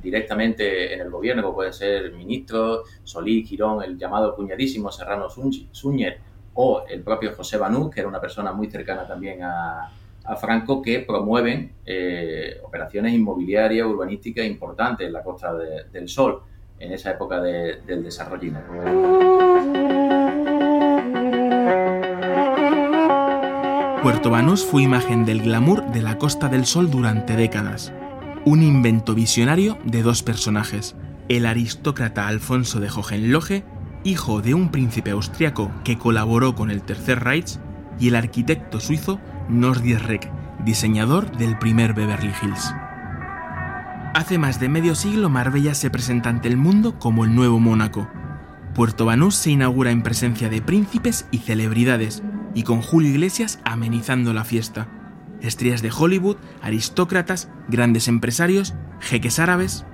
directamente 0.00 0.94
en 0.94 1.00
el 1.00 1.10
gobierno, 1.10 1.42
como 1.42 1.56
puede 1.56 1.72
ser 1.72 2.12
ministro, 2.12 2.84
Solís, 3.04 3.48
Girón, 3.48 3.82
el 3.82 3.98
llamado 3.98 4.34
cuñadísimo 4.34 4.90
Serrano 4.90 5.28
Súñer 5.28 6.18
o 6.54 6.84
el 6.88 7.02
propio 7.02 7.34
José 7.34 7.56
Banú, 7.56 7.88
que 7.90 8.00
era 8.00 8.08
una 8.08 8.20
persona 8.20 8.52
muy 8.52 8.68
cercana 8.68 9.06
también 9.06 9.42
a, 9.42 9.92
Franco, 10.38 10.82
que 10.82 11.00
promueven 11.00 11.72
eh, 11.86 12.60
operaciones 12.62 13.14
inmobiliarias, 13.14 13.86
urbanísticas 13.86 14.44
importantes 14.44 15.06
en 15.06 15.14
la 15.14 15.22
Costa 15.22 15.54
del 15.54 16.06
Sol, 16.06 16.42
en 16.78 16.92
esa 16.92 17.12
época 17.12 17.40
del 17.40 18.04
desarrollo. 18.04 18.52
Puerto 24.02 24.30
Banús 24.30 24.66
fue 24.66 24.82
imagen 24.82 25.24
del 25.24 25.40
glamour 25.40 25.86
de 25.92 26.02
la 26.02 26.18
Costa 26.18 26.48
del 26.48 26.66
Sol 26.66 26.90
durante 26.90 27.34
décadas 27.34 27.94
un 28.48 28.62
invento 28.62 29.14
visionario 29.14 29.76
de 29.84 30.02
dos 30.02 30.22
personajes, 30.22 30.96
el 31.28 31.44
aristócrata 31.44 32.28
Alfonso 32.28 32.80
de 32.80 32.88
Hohenlohe, 32.88 33.62
hijo 34.04 34.40
de 34.40 34.54
un 34.54 34.70
príncipe 34.70 35.10
austriaco 35.10 35.70
que 35.84 35.98
colaboró 35.98 36.54
con 36.54 36.70
el 36.70 36.80
Tercer 36.80 37.22
Reich, 37.22 37.58
y 38.00 38.08
el 38.08 38.16
arquitecto 38.16 38.80
suizo 38.80 39.20
Nordier 39.50 40.02
Reck, 40.02 40.30
diseñador 40.64 41.36
del 41.36 41.58
primer 41.58 41.92
Beverly 41.92 42.32
Hills. 42.42 42.74
Hace 44.14 44.38
más 44.38 44.58
de 44.58 44.70
medio 44.70 44.94
siglo 44.94 45.28
Marbella 45.28 45.74
se 45.74 45.90
presenta 45.90 46.30
ante 46.30 46.48
el 46.48 46.56
mundo 46.56 46.98
como 46.98 47.26
el 47.26 47.34
nuevo 47.34 47.60
Mónaco. 47.60 48.08
Puerto 48.74 49.04
Banús 49.04 49.34
se 49.34 49.50
inaugura 49.50 49.90
en 49.90 50.02
presencia 50.02 50.48
de 50.48 50.62
príncipes 50.62 51.26
y 51.30 51.38
celebridades, 51.38 52.22
y 52.54 52.62
con 52.62 52.80
Julio 52.80 53.10
Iglesias 53.10 53.60
amenizando 53.64 54.32
la 54.32 54.44
fiesta 54.44 54.88
estrellas 55.42 55.82
de 55.82 55.90
Hollywood, 55.96 56.36
aristócratas, 56.62 57.48
grandes 57.68 58.08
empresarios, 58.08 58.74
jeques 59.00 59.38
árabes, 59.38 59.84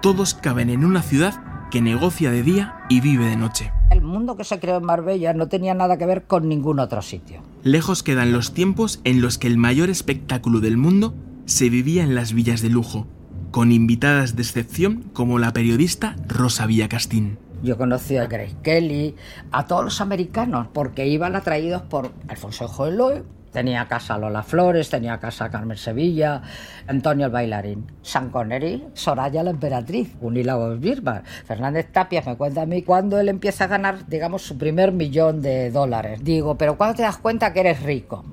todos 0.00 0.34
caben 0.34 0.70
en 0.70 0.84
una 0.84 1.02
ciudad 1.02 1.68
que 1.70 1.80
negocia 1.80 2.30
de 2.30 2.42
día 2.42 2.84
y 2.88 3.00
vive 3.00 3.26
de 3.26 3.36
noche. 3.36 3.72
El 3.90 4.02
mundo 4.02 4.36
que 4.36 4.44
se 4.44 4.58
creó 4.58 4.76
en 4.76 4.84
Marbella 4.84 5.32
no 5.32 5.48
tenía 5.48 5.74
nada 5.74 5.96
que 5.96 6.06
ver 6.06 6.24
con 6.24 6.48
ningún 6.48 6.78
otro 6.78 7.02
sitio. 7.02 7.40
Lejos 7.62 8.02
quedan 8.02 8.32
los 8.32 8.52
tiempos 8.52 9.00
en 9.04 9.22
los 9.22 9.38
que 9.38 9.46
el 9.46 9.56
mayor 9.56 9.88
espectáculo 9.88 10.60
del 10.60 10.76
mundo 10.76 11.14
se 11.46 11.70
vivía 11.70 12.02
en 12.02 12.14
las 12.14 12.32
villas 12.32 12.62
de 12.62 12.68
lujo, 12.68 13.06
con 13.50 13.72
invitadas 13.72 14.36
de 14.36 14.42
excepción 14.42 15.04
como 15.12 15.38
la 15.38 15.52
periodista 15.52 16.16
Rosa 16.26 16.66
Villacastín. 16.66 17.38
Yo 17.62 17.78
conocí 17.78 18.16
a 18.16 18.26
Grace 18.26 18.56
Kelly, 18.62 19.14
a 19.52 19.66
todos 19.66 19.84
los 19.84 20.00
americanos, 20.00 20.66
porque 20.72 21.06
iban 21.06 21.36
atraídos 21.36 21.82
por 21.82 22.10
Alfonso 22.28 22.66
Joeloy, 22.66 23.22
Tenía 23.52 23.86
casa 23.86 24.16
Lola 24.16 24.42
Flores, 24.42 24.88
tenía 24.88 25.18
casa 25.18 25.50
Carmen 25.50 25.76
Sevilla, 25.76 26.40
Antonio 26.86 27.26
el 27.26 27.32
bailarín, 27.32 27.86
San 28.00 28.30
Connery, 28.30 28.82
Soraya 28.94 29.42
la 29.42 29.50
emperatriz, 29.50 30.14
Unilago 30.20 30.74
Birbar. 30.76 31.22
Fernández 31.44 31.92
Tapia 31.92 32.22
me 32.24 32.36
cuenta 32.36 32.62
a 32.62 32.66
mí 32.66 32.82
cuando 32.82 33.20
él 33.20 33.28
empieza 33.28 33.64
a 33.64 33.68
ganar, 33.68 34.06
digamos, 34.06 34.42
su 34.42 34.56
primer 34.56 34.92
millón 34.92 35.42
de 35.42 35.70
dólares. 35.70 36.24
Digo, 36.24 36.56
pero 36.56 36.78
¿cuándo 36.78 36.96
te 36.96 37.02
das 37.02 37.18
cuenta 37.18 37.52
que 37.52 37.60
eres 37.60 37.82
rico? 37.82 38.24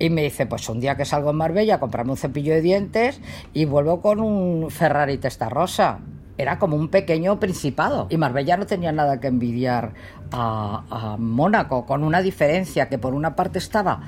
Y 0.00 0.10
me 0.10 0.24
dice, 0.24 0.46
pues 0.46 0.68
un 0.68 0.80
día 0.80 0.96
que 0.96 1.04
salgo 1.04 1.30
en 1.30 1.36
Marbella, 1.36 1.78
comprarme 1.78 2.10
un 2.10 2.16
cepillo 2.16 2.52
de 2.52 2.60
dientes 2.60 3.20
y 3.52 3.64
vuelvo 3.66 4.00
con 4.00 4.18
un 4.18 4.68
Ferrari 4.70 5.18
Testarossa 5.18 6.00
era 6.36 6.58
como 6.58 6.76
un 6.76 6.88
pequeño 6.88 7.38
principado. 7.38 8.06
Y 8.10 8.16
Marbella 8.16 8.56
no 8.56 8.66
tenía 8.66 8.92
nada 8.92 9.20
que 9.20 9.28
envidiar 9.28 9.94
a, 10.32 11.16
Mónaco, 11.18 11.86
con 11.86 12.02
una 12.02 12.20
diferencia 12.20 12.88
que 12.88 12.98
por 12.98 13.14
una 13.14 13.36
parte 13.36 13.58
estaba 13.58 14.00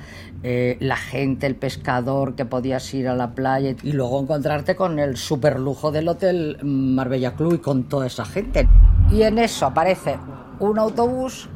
eh, 0.43 0.77
la 0.81 0.97
gente, 0.97 1.47
el 1.47 1.55
pescador, 1.55 2.35
que 2.35 2.45
podías 2.45 2.93
ir 2.93 3.07
a 3.07 3.15
la 3.15 3.31
playa 3.31 3.75
y 3.81 3.93
luego 3.93 4.21
encontrarte 4.21 4.75
con 4.75 4.99
el 4.99 5.15
superlujo 5.15 5.91
del 5.91 6.09
hotel 6.09 6.57
Marbella 6.63 7.33
Club 7.35 7.55
y 7.55 7.59
con 7.59 7.85
toda 7.85 8.07
esa 8.07 8.25
gente. 8.25 8.67
Y 9.11 9.21
en 9.21 9.37
eso 9.37 9.65
aparece 9.65 10.17
un 10.59 10.79
autobús 10.79 11.49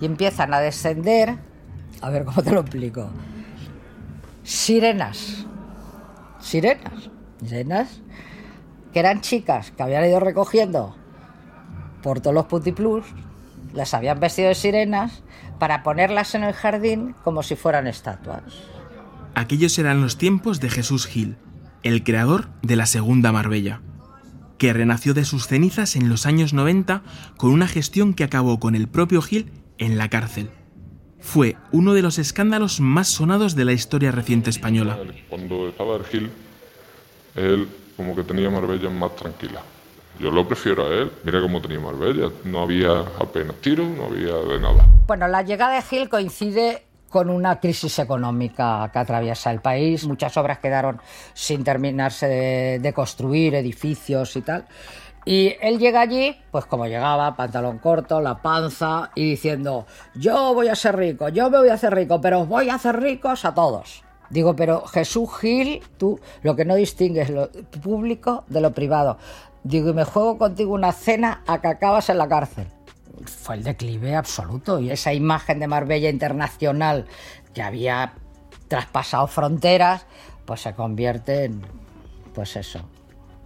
y 0.00 0.06
empiezan 0.06 0.54
a 0.54 0.60
descender, 0.60 1.36
a 2.00 2.10
ver 2.10 2.24
cómo 2.24 2.42
te 2.42 2.52
lo 2.52 2.60
explico, 2.60 3.10
sirenas, 4.42 5.46
sirenas, 6.40 7.10
sirenas 7.44 8.00
que 8.96 9.00
eran 9.00 9.20
chicas 9.20 9.72
que 9.72 9.82
habían 9.82 10.06
ido 10.06 10.20
recogiendo 10.20 10.96
por 12.02 12.22
todos 12.22 12.32
los 12.32 12.46
putiplus, 12.46 13.04
las 13.74 13.92
habían 13.92 14.18
vestido 14.20 14.48
de 14.48 14.54
sirenas 14.54 15.22
para 15.58 15.82
ponerlas 15.82 16.34
en 16.34 16.44
el 16.44 16.54
jardín 16.54 17.14
como 17.22 17.42
si 17.42 17.56
fueran 17.56 17.86
estatuas. 17.88 18.40
Aquellos 19.34 19.78
eran 19.78 20.00
los 20.00 20.16
tiempos 20.16 20.60
de 20.60 20.70
Jesús 20.70 21.06
Gil, 21.06 21.36
el 21.82 22.04
creador 22.04 22.48
de 22.62 22.76
la 22.76 22.86
Segunda 22.86 23.32
Marbella, 23.32 23.82
que 24.56 24.72
renació 24.72 25.12
de 25.12 25.26
sus 25.26 25.46
cenizas 25.46 25.94
en 25.94 26.08
los 26.08 26.24
años 26.24 26.54
90 26.54 27.02
con 27.36 27.50
una 27.50 27.68
gestión 27.68 28.14
que 28.14 28.24
acabó 28.24 28.58
con 28.58 28.74
el 28.74 28.88
propio 28.88 29.20
Gil 29.20 29.52
en 29.76 29.98
la 29.98 30.08
cárcel. 30.08 30.48
Fue 31.20 31.56
uno 31.70 31.92
de 31.92 32.00
los 32.00 32.18
escándalos 32.18 32.80
más 32.80 33.08
sonados 33.08 33.56
de 33.56 33.66
la 33.66 33.74
historia 33.74 34.10
reciente 34.10 34.48
española. 34.48 34.98
Cuando 35.28 35.68
estaba 35.68 36.02
Gil, 36.02 36.30
él 37.34 37.68
como 37.96 38.14
que 38.14 38.22
tenía 38.22 38.50
Marbella 38.50 38.90
más 38.90 39.16
tranquila. 39.16 39.62
Yo 40.18 40.30
lo 40.30 40.46
prefiero 40.46 40.86
a 40.86 40.88
él. 40.88 41.12
Mira 41.24 41.40
cómo 41.40 41.60
tenía 41.60 41.80
Marbella. 41.80 42.30
No 42.44 42.62
había 42.62 43.00
apenas 43.00 43.56
tiros, 43.56 43.86
no 43.86 44.06
había 44.06 44.34
de 44.34 44.60
nada. 44.60 44.86
Bueno, 45.06 45.28
la 45.28 45.42
llegada 45.42 45.74
de 45.74 45.82
Gil 45.82 46.08
coincide 46.08 46.84
con 47.10 47.30
una 47.30 47.60
crisis 47.60 47.98
económica 47.98 48.90
que 48.92 48.98
atraviesa 48.98 49.50
el 49.50 49.60
país. 49.60 50.06
Muchas 50.06 50.36
obras 50.36 50.58
quedaron 50.58 51.00
sin 51.34 51.64
terminarse 51.64 52.26
de, 52.80 52.92
construir, 52.92 53.54
edificios 53.54 54.36
y 54.36 54.42
tal. 54.42 54.66
Y 55.24 55.56
él 55.60 55.78
llega 55.78 56.00
allí, 56.00 56.36
pues 56.50 56.66
como 56.66 56.86
llegaba, 56.86 57.34
pantalón 57.34 57.78
corto, 57.78 58.20
la 58.20 58.40
panza, 58.40 59.10
y 59.14 59.30
diciendo, 59.30 59.86
yo 60.14 60.54
voy 60.54 60.68
a 60.68 60.76
ser 60.76 60.96
rico, 60.96 61.28
yo 61.30 61.50
me 61.50 61.58
voy 61.58 61.68
a 61.68 61.74
hacer 61.74 61.92
rico, 61.92 62.20
pero 62.20 62.42
os 62.42 62.48
voy 62.48 62.70
a 62.70 62.76
hacer 62.76 63.00
ricos 63.00 63.44
a 63.44 63.52
todos. 63.52 64.05
Digo, 64.30 64.56
pero 64.56 64.86
Jesús 64.86 65.28
Gil, 65.40 65.82
tú 65.98 66.20
lo 66.42 66.56
que 66.56 66.64
no 66.64 66.74
distingues 66.74 67.30
lo 67.30 67.50
público 67.82 68.44
de 68.48 68.60
lo 68.60 68.72
privado. 68.72 69.18
Digo, 69.62 69.90
y 69.90 69.94
me 69.94 70.04
juego 70.04 70.38
contigo 70.38 70.74
una 70.74 70.92
cena 70.92 71.42
a 71.46 71.60
que 71.60 71.68
acabas 71.68 72.08
en 72.08 72.18
la 72.18 72.28
cárcel. 72.28 72.66
Fue 73.24 73.56
el 73.56 73.64
declive 73.64 74.14
absoluto 74.14 74.78
y 74.78 74.90
esa 74.90 75.12
imagen 75.12 75.58
de 75.58 75.66
Marbella 75.66 76.10
internacional 76.10 77.06
que 77.54 77.62
había 77.62 78.14
traspasado 78.68 79.26
fronteras, 79.26 80.06
pues 80.44 80.60
se 80.60 80.74
convierte 80.74 81.44
en, 81.44 81.62
pues 82.34 82.56
eso, 82.56 82.80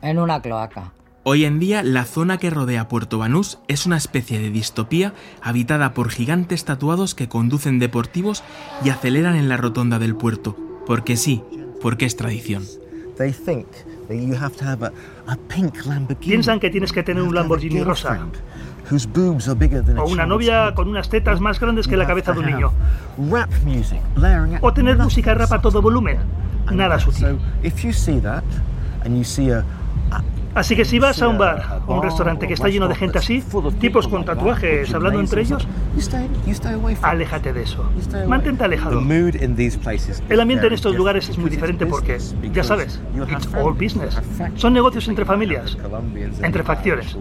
en 0.02 0.18
una 0.18 0.42
cloaca. 0.42 0.92
Hoy 1.22 1.44
en 1.44 1.58
día, 1.58 1.82
la 1.82 2.04
zona 2.04 2.38
que 2.38 2.48
rodea 2.48 2.88
Puerto 2.88 3.18
Banús 3.18 3.58
es 3.68 3.84
una 3.84 3.98
especie 3.98 4.38
de 4.38 4.50
distopía 4.50 5.12
habitada 5.42 5.92
por 5.92 6.10
gigantes 6.10 6.64
tatuados 6.64 7.14
que 7.14 7.28
conducen 7.28 7.78
deportivos 7.78 8.42
y 8.82 8.88
aceleran 8.88 9.36
en 9.36 9.48
la 9.48 9.58
rotonda 9.58 9.98
del 9.98 10.16
puerto. 10.16 10.69
Porque 10.86 11.16
sí, 11.16 11.42
porque 11.80 12.04
es 12.06 12.16
tradición. 12.16 12.64
Piensan 16.30 16.58
que 16.58 16.70
tienes 16.70 16.92
que 16.92 17.02
tener 17.02 17.22
un 17.22 17.34
Lamborghini 17.34 17.82
rosa. 17.84 18.18
O 20.00 20.08
una 20.10 20.26
novia 20.26 20.74
con 20.74 20.88
unas 20.88 21.08
tetas 21.08 21.40
más 21.40 21.60
grandes 21.60 21.86
que 21.86 21.96
la 21.96 22.06
cabeza 22.06 22.32
de 22.32 22.40
un 22.40 22.46
niño. 22.46 22.72
O 24.62 24.72
tener 24.72 24.96
música 24.98 25.34
rap 25.34 25.52
a 25.52 25.60
todo 25.60 25.80
volumen. 25.80 26.18
Nada 26.72 26.98
sutil. 26.98 27.38
Así 30.54 30.74
que 30.74 30.84
si 30.84 30.98
vas 30.98 31.22
a 31.22 31.28
un 31.28 31.38
bar 31.38 31.80
o 31.86 31.94
un 31.94 32.02
restaurante 32.02 32.48
que 32.48 32.54
está 32.54 32.68
lleno 32.68 32.88
de 32.88 32.94
gente 32.94 33.18
así, 33.18 33.42
tipos 33.78 34.08
con 34.08 34.24
tatuajes 34.24 34.92
hablando 34.92 35.20
entre 35.20 35.42
ellos, 35.42 35.66
aléjate 37.02 37.52
de 37.52 37.62
eso. 37.62 37.88
Mantente 38.26 38.64
alejado. 38.64 39.00
El 40.28 40.40
ambiente 40.40 40.66
en 40.66 40.72
estos 40.72 40.96
lugares 40.96 41.28
es 41.28 41.38
muy 41.38 41.50
diferente 41.50 41.86
porque, 41.86 42.18
ya 42.52 42.64
sabes, 42.64 43.00
it's 43.30 43.48
all 43.54 43.72
business. 43.74 44.20
Son 44.56 44.72
negocios 44.72 45.06
entre 45.08 45.24
familias, 45.24 45.78
entre 46.42 46.64
facciones. 46.64 47.16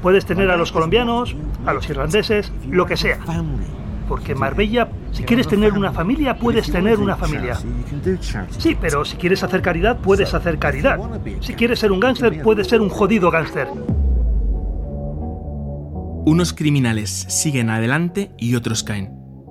Puedes 0.00 0.24
tener 0.24 0.50
a 0.50 0.56
los 0.56 0.70
colombianos, 0.72 1.34
a 1.66 1.72
los 1.72 1.88
irlandeses, 1.88 2.52
lo 2.68 2.86
que 2.86 2.96
sea. 2.96 3.18
Porque 4.08 4.34
Marbella, 4.34 4.88
si 5.12 5.22
quieres 5.22 5.48
tener 5.48 5.72
una 5.72 5.92
familia, 5.92 6.36
puedes 6.36 6.70
tener 6.70 6.98
una 6.98 7.16
familia. 7.16 7.56
Sí, 8.58 8.76
pero 8.80 9.04
si 9.04 9.16
quieres 9.16 9.42
hacer 9.42 9.62
caridad, 9.62 9.98
puedes 9.98 10.34
hacer 10.34 10.58
caridad. 10.58 10.98
Si 11.40 11.54
quieres 11.54 11.78
ser 11.78 11.92
un 11.92 12.00
gángster, 12.00 12.42
puedes 12.42 12.66
ser 12.68 12.80
un 12.80 12.88
jodido 12.88 13.30
gángster. 13.30 13.68
Unos 16.24 16.52
criminales 16.52 17.10
siguen 17.10 17.68
adelante 17.68 18.30
y 18.38 18.54
otros 18.54 18.84
caen. 18.84 19.10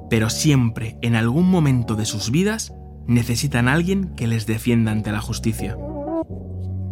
Pero 0.10 0.30
siempre, 0.30 0.98
en 1.02 1.16
algún 1.16 1.50
momento 1.50 1.96
de 1.96 2.06
sus 2.06 2.32
vidas, 2.32 2.74
necesitan 3.08 3.68
a 3.68 3.74
alguien 3.74 4.16
que 4.16 4.28
les 4.28 4.46
defienda 4.46 4.92
ante 4.92 5.12
la 5.12 5.22
justicia. 5.22 5.78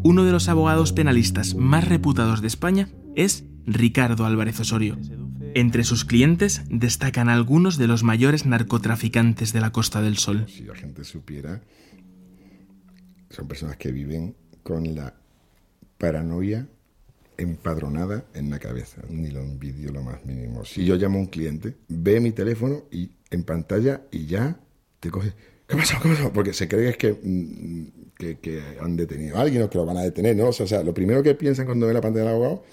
Uno 0.03 0.23
de 0.23 0.31
los 0.31 0.49
abogados 0.49 0.93
penalistas 0.93 1.55
más 1.55 1.87
reputados 1.87 2.41
de 2.41 2.47
España 2.47 2.89
es 3.15 3.45
Ricardo 3.65 4.25
Álvarez 4.25 4.59
Osorio. 4.59 4.97
Entre 5.55 5.83
sus 5.83 6.05
clientes 6.05 6.61
destacan 6.69 7.27
algunos 7.27 7.77
de 7.77 7.87
los 7.87 8.03
mayores 8.03 8.45
narcotraficantes 8.45 9.51
de 9.51 9.61
la 9.61 9.71
Costa 9.71 10.01
del 10.01 10.17
Sol. 10.17 10.45
Si 10.47 10.63
la 10.63 10.75
gente 10.75 11.03
supiera, 11.03 11.61
son 13.29 13.47
personas 13.47 13.77
que 13.77 13.91
viven 13.91 14.35
con 14.61 14.95
la 14.95 15.15
paranoia 15.97 16.67
empadronada 17.37 18.25
en 18.35 18.51
la 18.51 18.59
cabeza. 18.59 19.01
Ni 19.09 19.31
lo 19.31 19.41
envidio 19.41 19.91
lo 19.91 20.03
más 20.03 20.23
mínimo. 20.23 20.65
Si 20.65 20.85
yo 20.85 20.95
llamo 20.95 21.17
a 21.17 21.21
un 21.21 21.27
cliente, 21.27 21.77
ve 21.87 22.19
mi 22.19 22.31
teléfono 22.31 22.83
y 22.91 23.11
en 23.31 23.43
pantalla 23.43 24.01
y 24.11 24.27
ya 24.27 24.59
te 24.99 25.09
coge. 25.09 25.33
¿Qué 25.67 25.75
pasa? 25.75 25.99
¿Qué 26.01 26.09
pasa? 26.09 26.31
Porque 26.31 26.53
se 26.53 26.67
cree 26.67 26.95
que 26.95 27.09
es 27.09 27.17
mm, 27.23 27.83
que, 28.17 28.39
que, 28.39 28.61
han 28.79 28.95
detenido 28.95 29.37
a 29.37 29.41
alguien 29.41 29.63
o 29.63 29.69
que 29.69 29.77
lo 29.77 29.85
van 29.85 29.97
a 29.97 30.01
detener, 30.01 30.35
¿no? 30.35 30.47
O 30.47 30.53
sea, 30.53 30.65
o 30.65 30.67
sea, 30.67 30.83
lo 30.83 30.93
primero 30.93 31.23
que 31.23 31.33
piensan 31.33 31.65
cuando 31.65 31.87
ven 31.87 31.95
la 31.95 32.01
pantalla 32.01 32.25
del 32.25 32.33
abogado 32.33 32.63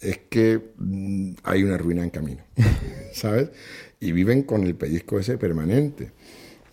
es 0.00 0.18
que 0.30 0.72
mm, 0.78 1.32
hay 1.44 1.62
una 1.62 1.76
ruina 1.76 2.02
en 2.02 2.10
camino, 2.10 2.42
¿sabes? 3.12 3.50
Y 4.00 4.12
viven 4.12 4.42
con 4.42 4.64
el 4.64 4.74
pellizco 4.74 5.18
ese 5.18 5.36
permanente. 5.36 6.12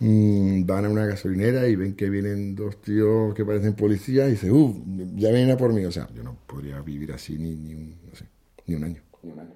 Mm, 0.00 0.64
van 0.64 0.86
a 0.86 0.88
una 0.88 1.06
gasolinera 1.06 1.68
y 1.68 1.76
ven 1.76 1.94
que 1.94 2.08
vienen 2.08 2.54
dos 2.54 2.80
tíos 2.80 3.34
que 3.34 3.44
parecen 3.44 3.74
policías 3.74 4.28
y 4.28 4.32
dicen, 4.32 4.52
uff, 4.52 4.76
ya 5.16 5.30
vienen 5.30 5.50
a 5.50 5.56
por 5.56 5.72
mí. 5.72 5.84
O 5.84 5.92
sea, 5.92 6.08
yo 6.14 6.22
no 6.22 6.36
podría 6.46 6.80
vivir 6.80 7.12
así 7.12 7.38
ni, 7.38 7.54
ni, 7.54 7.74
un, 7.74 7.96
no 8.08 8.14
sé, 8.14 8.26
ni 8.66 8.74
un 8.74 8.84
año. 8.84 9.02
Ni 9.22 9.32
un 9.32 9.40
año. 9.40 9.50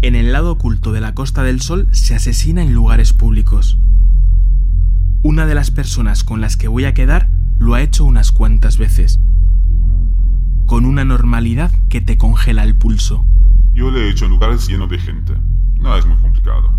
En 0.00 0.16
el 0.16 0.32
lado 0.32 0.50
oculto 0.50 0.92
de 0.92 1.00
la 1.00 1.14
Costa 1.14 1.44
del 1.44 1.60
Sol 1.60 1.86
se 1.92 2.16
asesina 2.16 2.62
en 2.62 2.74
lugares 2.74 3.12
públicos. 3.12 3.78
Una 5.22 5.46
de 5.46 5.54
las 5.54 5.70
personas 5.70 6.24
con 6.24 6.40
las 6.40 6.56
que 6.56 6.66
voy 6.66 6.86
a 6.86 6.94
quedar 6.94 7.28
lo 7.62 7.74
ha 7.74 7.80
hecho 7.80 8.04
unas 8.04 8.32
cuantas 8.32 8.76
veces, 8.76 9.20
con 10.66 10.84
una 10.84 11.04
normalidad 11.04 11.70
que 11.88 12.00
te 12.00 12.18
congela 12.18 12.64
el 12.64 12.76
pulso. 12.76 13.24
Yo 13.72 13.92
lo 13.92 13.98
he 13.98 14.10
hecho 14.10 14.24
en 14.24 14.32
lugares 14.32 14.66
llenos 14.66 14.90
de 14.90 14.98
gente. 14.98 15.34
No 15.76 15.96
es 15.96 16.04
muy 16.04 16.16
complicado. 16.16 16.72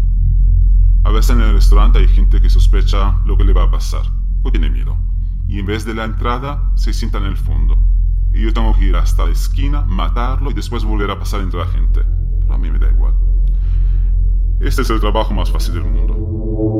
A 1.05 1.11
veces 1.11 1.37
en 1.37 1.41
el 1.41 1.53
restaurante 1.53 1.99
hay 1.99 2.07
gente 2.09 2.41
que 2.41 2.49
sospecha 2.49 3.17
lo 3.25 3.37
que 3.37 3.45
le 3.45 3.53
va 3.53 3.63
a 3.63 3.71
pasar, 3.71 4.01
o 4.43 4.51
tiene 4.51 4.69
miedo, 4.69 4.97
y 5.47 5.59
en 5.59 5.65
vez 5.65 5.85
de 5.85 5.93
la 5.93 6.03
entrada 6.03 6.69
se 6.75 6.91
sienta 6.91 7.17
en 7.19 7.25
el 7.25 7.37
fondo. 7.37 7.77
Y 8.33 8.41
yo 8.41 8.53
tengo 8.53 8.75
que 8.75 8.85
ir 8.85 8.95
hasta 8.97 9.23
la 9.23 9.31
esquina, 9.31 9.83
matarlo 9.83 10.51
y 10.51 10.53
después 10.53 10.83
volver 10.83 11.11
a 11.11 11.19
pasar 11.19 11.39
entre 11.39 11.59
la 11.59 11.67
gente. 11.67 12.01
Pero 12.41 12.53
a 12.53 12.57
mí 12.57 12.69
me 12.69 12.79
da 12.79 12.89
igual. 12.89 13.13
Este 14.59 14.81
es 14.81 14.89
el 14.89 14.99
trabajo 14.99 15.33
más 15.33 15.49
fácil 15.49 15.75
del 15.75 15.85
mundo. 15.85 16.77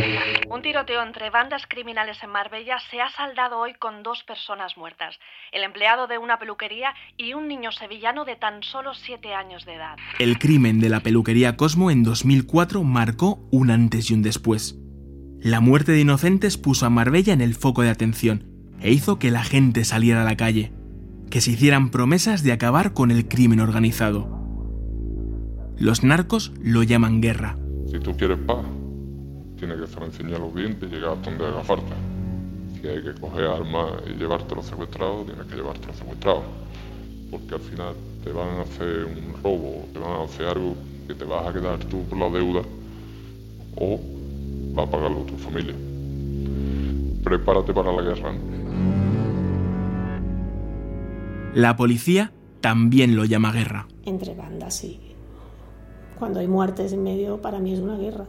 Un 0.63 0.69
tiroteo 0.69 1.03
entre 1.03 1.29
bandas 1.29 1.63
criminales 1.67 2.23
en 2.23 2.29
Marbella 2.29 2.77
se 2.89 3.01
ha 3.01 3.11
saldado 3.11 3.59
hoy 3.59 3.73
con 3.73 4.01
dos 4.01 4.23
personas 4.23 4.77
muertas, 4.77 5.19
el 5.51 5.61
empleado 5.61 6.07
de 6.07 6.17
una 6.17 6.39
peluquería 6.39 6.93
y 7.17 7.33
un 7.33 7.49
niño 7.49 7.73
sevillano 7.73 8.23
de 8.23 8.37
tan 8.37 8.63
solo 8.63 8.93
siete 8.93 9.33
años 9.33 9.65
de 9.65 9.73
edad. 9.73 9.97
El 10.19 10.39
crimen 10.39 10.79
de 10.79 10.87
la 10.87 11.01
peluquería 11.01 11.57
Cosmo 11.57 11.91
en 11.91 12.03
2004 12.03 12.81
marcó 12.81 13.45
un 13.51 13.71
antes 13.71 14.09
y 14.09 14.13
un 14.13 14.21
después. 14.21 14.79
La 15.41 15.59
muerte 15.59 15.91
de 15.91 15.99
inocentes 15.99 16.57
puso 16.57 16.85
a 16.85 16.89
Marbella 16.89 17.33
en 17.33 17.41
el 17.41 17.55
foco 17.55 17.81
de 17.81 17.89
atención 17.89 18.45
e 18.79 18.89
hizo 18.89 19.19
que 19.19 19.31
la 19.31 19.43
gente 19.43 19.83
saliera 19.83 20.21
a 20.21 20.25
la 20.25 20.37
calle, 20.37 20.71
que 21.29 21.41
se 21.41 21.51
hicieran 21.51 21.91
promesas 21.91 22.41
de 22.41 22.53
acabar 22.53 22.93
con 22.93 23.11
el 23.11 23.27
crimen 23.27 23.59
organizado. 23.59 24.29
Los 25.75 26.05
narcos 26.05 26.53
lo 26.61 26.83
llaman 26.83 27.19
guerra. 27.19 27.57
Si 27.91 27.99
tú 27.99 28.15
quieres 28.15 28.39
paz, 28.47 28.63
tienes 29.65 29.77
que 29.77 29.83
hacer 29.85 30.03
enseñar 30.03 30.39
los 30.41 30.53
dientes 30.53 30.91
y 30.91 30.93
llegar 30.93 31.21
donde 31.21 31.45
haga 31.45 31.63
falta. 31.63 31.95
Si 32.73 32.87
hay 32.87 33.01
que 33.01 33.13
coger 33.13 33.45
armas 33.45 33.93
y 34.07 34.19
llevártelo 34.19 34.61
secuestrado, 34.61 35.23
tienes 35.23 35.45
que 35.47 35.55
llevártelo 35.55 35.93
secuestrado. 35.93 36.43
Porque 37.31 37.55
al 37.55 37.61
final 37.61 37.95
te 38.23 38.31
van 38.33 38.57
a 38.57 38.61
hacer 38.63 39.05
un 39.05 39.41
robo, 39.41 39.85
te 39.93 39.99
van 39.99 40.11
a 40.11 40.23
hacer 40.23 40.47
algo 40.47 40.75
que 41.07 41.15
te 41.15 41.23
vas 41.23 41.47
a 41.47 41.53
quedar 41.53 41.79
tú 41.79 42.03
por 42.03 42.17
la 42.19 42.29
deuda 42.29 42.61
o 43.77 43.99
va 44.77 44.83
a 44.83 44.89
pagarlo 44.89 45.21
tu 45.21 45.37
familia. 45.37 45.73
Prepárate 47.23 47.73
para 47.73 47.93
la 47.93 48.01
guerra. 48.01 48.33
La 51.55 51.77
policía 51.77 52.33
también 52.59 53.15
lo 53.15 53.23
llama 53.23 53.53
guerra. 53.53 53.87
Entre 54.05 54.35
bandas, 54.35 54.75
sí. 54.75 54.99
Cuando 56.19 56.41
hay 56.41 56.47
muertes 56.47 56.91
en 56.91 57.03
medio, 57.03 57.41
para 57.41 57.59
mí 57.59 57.73
es 57.73 57.79
una 57.79 57.97
guerra. 57.97 58.25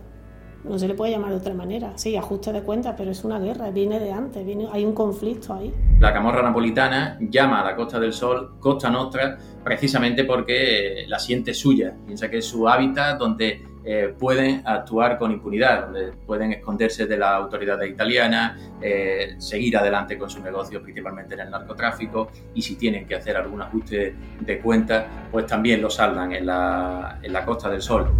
No 0.64 0.78
se 0.78 0.88
le 0.88 0.94
puede 0.94 1.12
llamar 1.12 1.30
de 1.30 1.36
otra 1.36 1.54
manera. 1.54 1.92
Sí, 1.96 2.16
ajuste 2.16 2.52
de 2.52 2.62
cuentas, 2.62 2.94
pero 2.96 3.10
es 3.10 3.22
una 3.24 3.38
guerra, 3.38 3.70
viene 3.70 4.00
de 4.00 4.12
antes, 4.12 4.44
viene, 4.44 4.66
hay 4.72 4.84
un 4.84 4.94
conflicto 4.94 5.54
ahí. 5.54 5.72
La 6.00 6.12
camorra 6.12 6.42
napolitana 6.42 7.18
llama 7.20 7.60
a 7.60 7.64
la 7.64 7.76
Costa 7.76 8.00
del 8.00 8.12
Sol 8.12 8.54
Costa 8.58 8.90
Nostra 8.90 9.36
precisamente 9.62 10.24
porque 10.24 11.04
la 11.06 11.18
siente 11.18 11.54
suya. 11.54 11.94
Piensa 12.06 12.30
que 12.30 12.38
es 12.38 12.46
su 12.46 12.66
hábitat 12.68 13.18
donde 13.18 13.62
eh, 13.86 14.14
pueden 14.18 14.62
actuar 14.66 15.18
con 15.18 15.30
impunidad, 15.30 15.84
donde 15.84 16.12
pueden 16.12 16.52
esconderse 16.52 17.06
de 17.06 17.18
las 17.18 17.34
autoridades 17.34 17.90
italianas, 17.90 18.58
eh, 18.80 19.34
seguir 19.36 19.76
adelante 19.76 20.16
con 20.16 20.30
su 20.30 20.42
negocio, 20.42 20.82
principalmente 20.82 21.34
en 21.34 21.40
el 21.40 21.50
narcotráfico, 21.50 22.30
y 22.54 22.62
si 22.62 22.76
tienen 22.76 23.06
que 23.06 23.16
hacer 23.16 23.36
algún 23.36 23.60
ajuste 23.60 24.14
de 24.40 24.58
cuentas, 24.60 25.04
pues 25.30 25.46
también 25.46 25.82
lo 25.82 25.90
saldan 25.90 26.32
en 26.32 26.46
la, 26.46 27.18
en 27.22 27.30
la 27.30 27.44
Costa 27.44 27.68
del 27.68 27.82
Sol. 27.82 28.10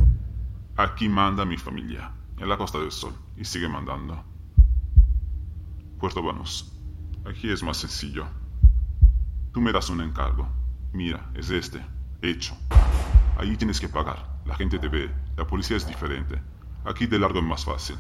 Aquí 0.77 1.09
manda 1.09 1.47
mi 1.47 1.57
familia, 1.57 2.11
en 2.39 2.49
la 2.49 2.57
Costa 2.57 2.79
del 2.79 2.91
Sol, 2.91 3.13
y 3.37 3.45
sigue 3.45 3.69
mandando. 3.69 4.23
Puerto 5.99 6.23
Banús. 6.23 6.73
Aquí 7.25 7.51
es 7.51 7.63
más 7.63 7.79
sencillo. 7.79 8.27
Tú 9.53 9.61
me 9.61 9.73
das 9.73 9.89
un 9.89 10.01
encargo. 10.03 10.49
Mira, 10.93 11.31
es 11.35 11.51
este. 11.51 11.81
Hecho. 12.21 12.55
Ahí 13.39 13.57
tienes 13.57 13.81
que 13.81 13.89
pagar. 13.89 14.41
La 14.45 14.55
gente 14.55 14.79
te 14.79 14.89
ve. 14.89 15.11
La 15.37 15.47
policía 15.47 15.77
es 15.77 15.87
diferente. 15.87 16.41
Aquí 16.85 17.07
de 17.07 17.19
largo 17.19 17.39
es 17.39 17.45
más 17.45 17.65
fácil. 17.65 17.97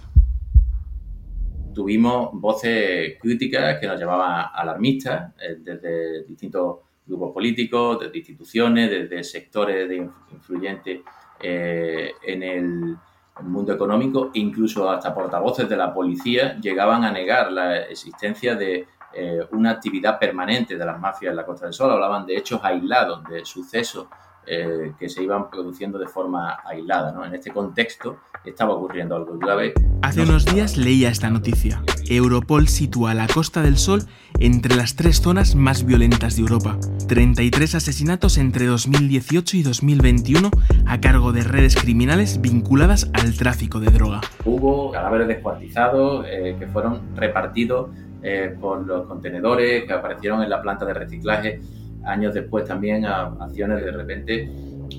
Tuvimos 1.75 2.31
voces 2.33 3.18
críticas 3.20 3.79
que 3.81 3.87
nos 3.87 3.99
llamaban 3.99 4.47
alarmistas 4.55 5.33
eh, 5.40 5.57
desde 5.59 6.25
distintos 6.25 6.77
grupos 7.07 7.33
políticos, 7.33 8.01
desde 8.01 8.18
instituciones, 8.18 8.90
desde 8.90 9.25
sectores 9.25 9.88
de 9.88 10.09
influyentes 10.33 11.01
eh, 11.40 12.12
en 12.23 12.42
el 12.42 12.97
mundo 13.42 13.73
económico, 13.73 14.31
incluso 14.35 14.88
hasta 14.88 15.14
portavoces 15.14 15.68
de 15.68 15.77
la 15.77 15.92
policía 15.92 16.59
llegaban 16.61 17.05
a 17.05 17.11
negar 17.11 17.51
la 17.51 17.79
existencia 17.83 18.55
de 18.55 18.87
eh, 19.12 19.47
una 19.53 19.70
actividad 19.70 20.18
permanente 20.18 20.77
de 20.77 20.85
las 20.85 20.99
mafias 21.01 21.31
en 21.31 21.37
la 21.37 21.47
Costa 21.47 21.66
del 21.66 21.75
Sol. 21.75 21.90
Hablaban 21.90 22.27
de 22.27 22.37
hechos 22.37 22.61
aislados, 22.62 23.25
de 23.25 23.44
sucesos 23.44 24.07
eh, 24.46 24.92
que 24.98 25.09
se 25.09 25.22
iban 25.22 25.50
produciendo 25.50 25.98
de 25.98 26.07
forma 26.07 26.59
aislada. 26.64 27.12
¿no? 27.12 27.24
En 27.24 27.35
este 27.35 27.50
contexto 27.50 28.18
estaba 28.44 28.74
ocurriendo 28.74 29.16
algo 29.16 29.38
grave. 29.38 29.72
Hace 30.02 30.22
unos 30.22 30.44
días 30.44 30.76
leía 30.76 31.09
esta 31.09 31.30
noticia. 31.30 31.83
Europol 32.09 32.68
sitúa 32.68 33.14
la 33.14 33.26
Costa 33.26 33.62
del 33.62 33.78
Sol 33.78 34.02
entre 34.38 34.74
las 34.74 34.96
tres 34.96 35.20
zonas 35.20 35.54
más 35.54 35.87
violentas 35.87 36.37
de 36.37 36.42
Europa. 36.42 36.76
33 37.09 37.74
asesinatos 37.74 38.37
entre 38.37 38.66
2018 38.66 39.57
y 39.57 39.62
2021 39.62 40.50
a 40.87 41.00
cargo 41.00 41.33
de 41.33 41.42
redes 41.42 41.76
criminales 41.76 42.40
vinculadas 42.40 43.11
al 43.14 43.37
tráfico 43.37 43.80
de 43.80 43.90
droga. 43.90 44.20
Hubo 44.44 44.92
cadáveres 44.92 45.28
descuartizados 45.28 46.26
eh, 46.28 46.57
que 46.59 46.66
fueron 46.66 47.16
repartidos 47.16 47.90
eh, 48.22 48.57
por 48.61 48.87
los 48.87 49.07
contenedores 49.07 49.85
que 49.85 49.92
aparecieron 49.92 50.42
en 50.42 50.50
la 50.50 50.61
planta 50.62 50.85
de 50.85 50.94
reciclaje 50.94 51.61
años 52.07 52.35
después 52.35 52.64
también 52.64 53.05
acciones 53.05 53.85
de 53.85 53.90
repente 53.90 54.51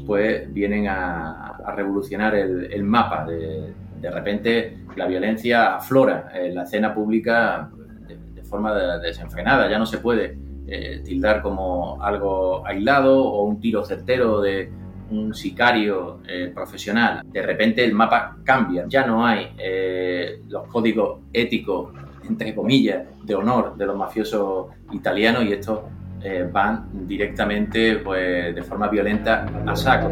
pues 0.06 0.52
vienen 0.54 0.88
a, 0.88 1.58
revolucionar 1.76 2.36
el, 2.36 2.84
mapa. 2.84 3.26
De, 3.26 3.74
de, 4.00 4.12
repente 4.12 4.78
la 4.96 5.08
violencia 5.08 5.76
aflora 5.76 6.32
en 6.34 6.56
la 6.56 6.63
escena 6.63 6.94
pública 6.94 7.70
de, 8.08 8.44
forma 8.44 9.00
desenfrenada, 9.00 9.70
ya 9.70 9.80
no 9.80 9.86
se 9.86 9.98
puede 9.98 10.38
eh, 10.68 11.02
tildar 11.04 11.41
como 11.41 12.02
algo 12.02 12.65
aislado 12.65 13.24
o 13.24 13.44
un 13.44 13.60
tiro 13.60 13.84
certero 13.84 14.41
de 14.41 14.72
un 15.12 15.34
sicario 15.34 16.20
eh, 16.28 16.52
profesional. 16.54 17.22
De 17.26 17.41
repente 17.41 17.84
el 17.84 17.94
mapa 17.94 18.38
cambia, 18.44 18.86
ya 18.88 19.06
no 19.06 19.26
hay 19.26 19.54
eh, 19.58 20.41
los 20.48 20.68
códigos 20.68 21.20
éticos, 21.34 21.94
entre 22.28 22.56
comillas, 22.56 23.06
de 23.24 23.36
honor 23.36 23.76
de 23.76 23.86
los 23.86 23.96
mafiosos 23.96 24.68
italianos 24.91 25.46
y 25.46 25.54
esto 25.54 25.89
eh, 26.25 26.49
van 26.51 27.07
directamente 27.07 27.97
pues, 27.97 28.55
de 28.55 28.63
forma 28.63 28.88
violenta 28.88 29.45
a 29.67 29.75
saco. 29.75 30.07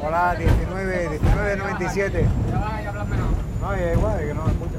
Hola, 0.00 0.36
19, 0.38 1.08
1997. 1.08 2.24
No, 3.60 3.74
es 3.74 3.96
igual, 3.96 4.20
que 4.20 4.34
no 4.34 4.44
me 4.44 4.52
escucha. 4.52 4.78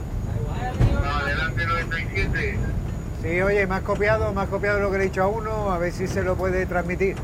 Adelante 1.21 1.65
97. 1.65 2.57
Sí, 3.21 3.41
oye, 3.41 3.67
me 3.67 3.75
has 3.75 3.81
copiado, 3.81 4.33
me 4.33 4.39
has 4.41 4.47
copiado 4.47 4.79
lo 4.79 4.89
que 4.91 4.97
le 4.97 5.03
he 5.03 5.07
dicho 5.07 5.23
a 5.23 5.27
uno, 5.27 5.73
a 5.73 5.77
ver 5.77 5.91
si 5.91 6.07
se 6.07 6.23
lo 6.23 6.37
puede 6.37 6.65
transmitir. 6.65 7.17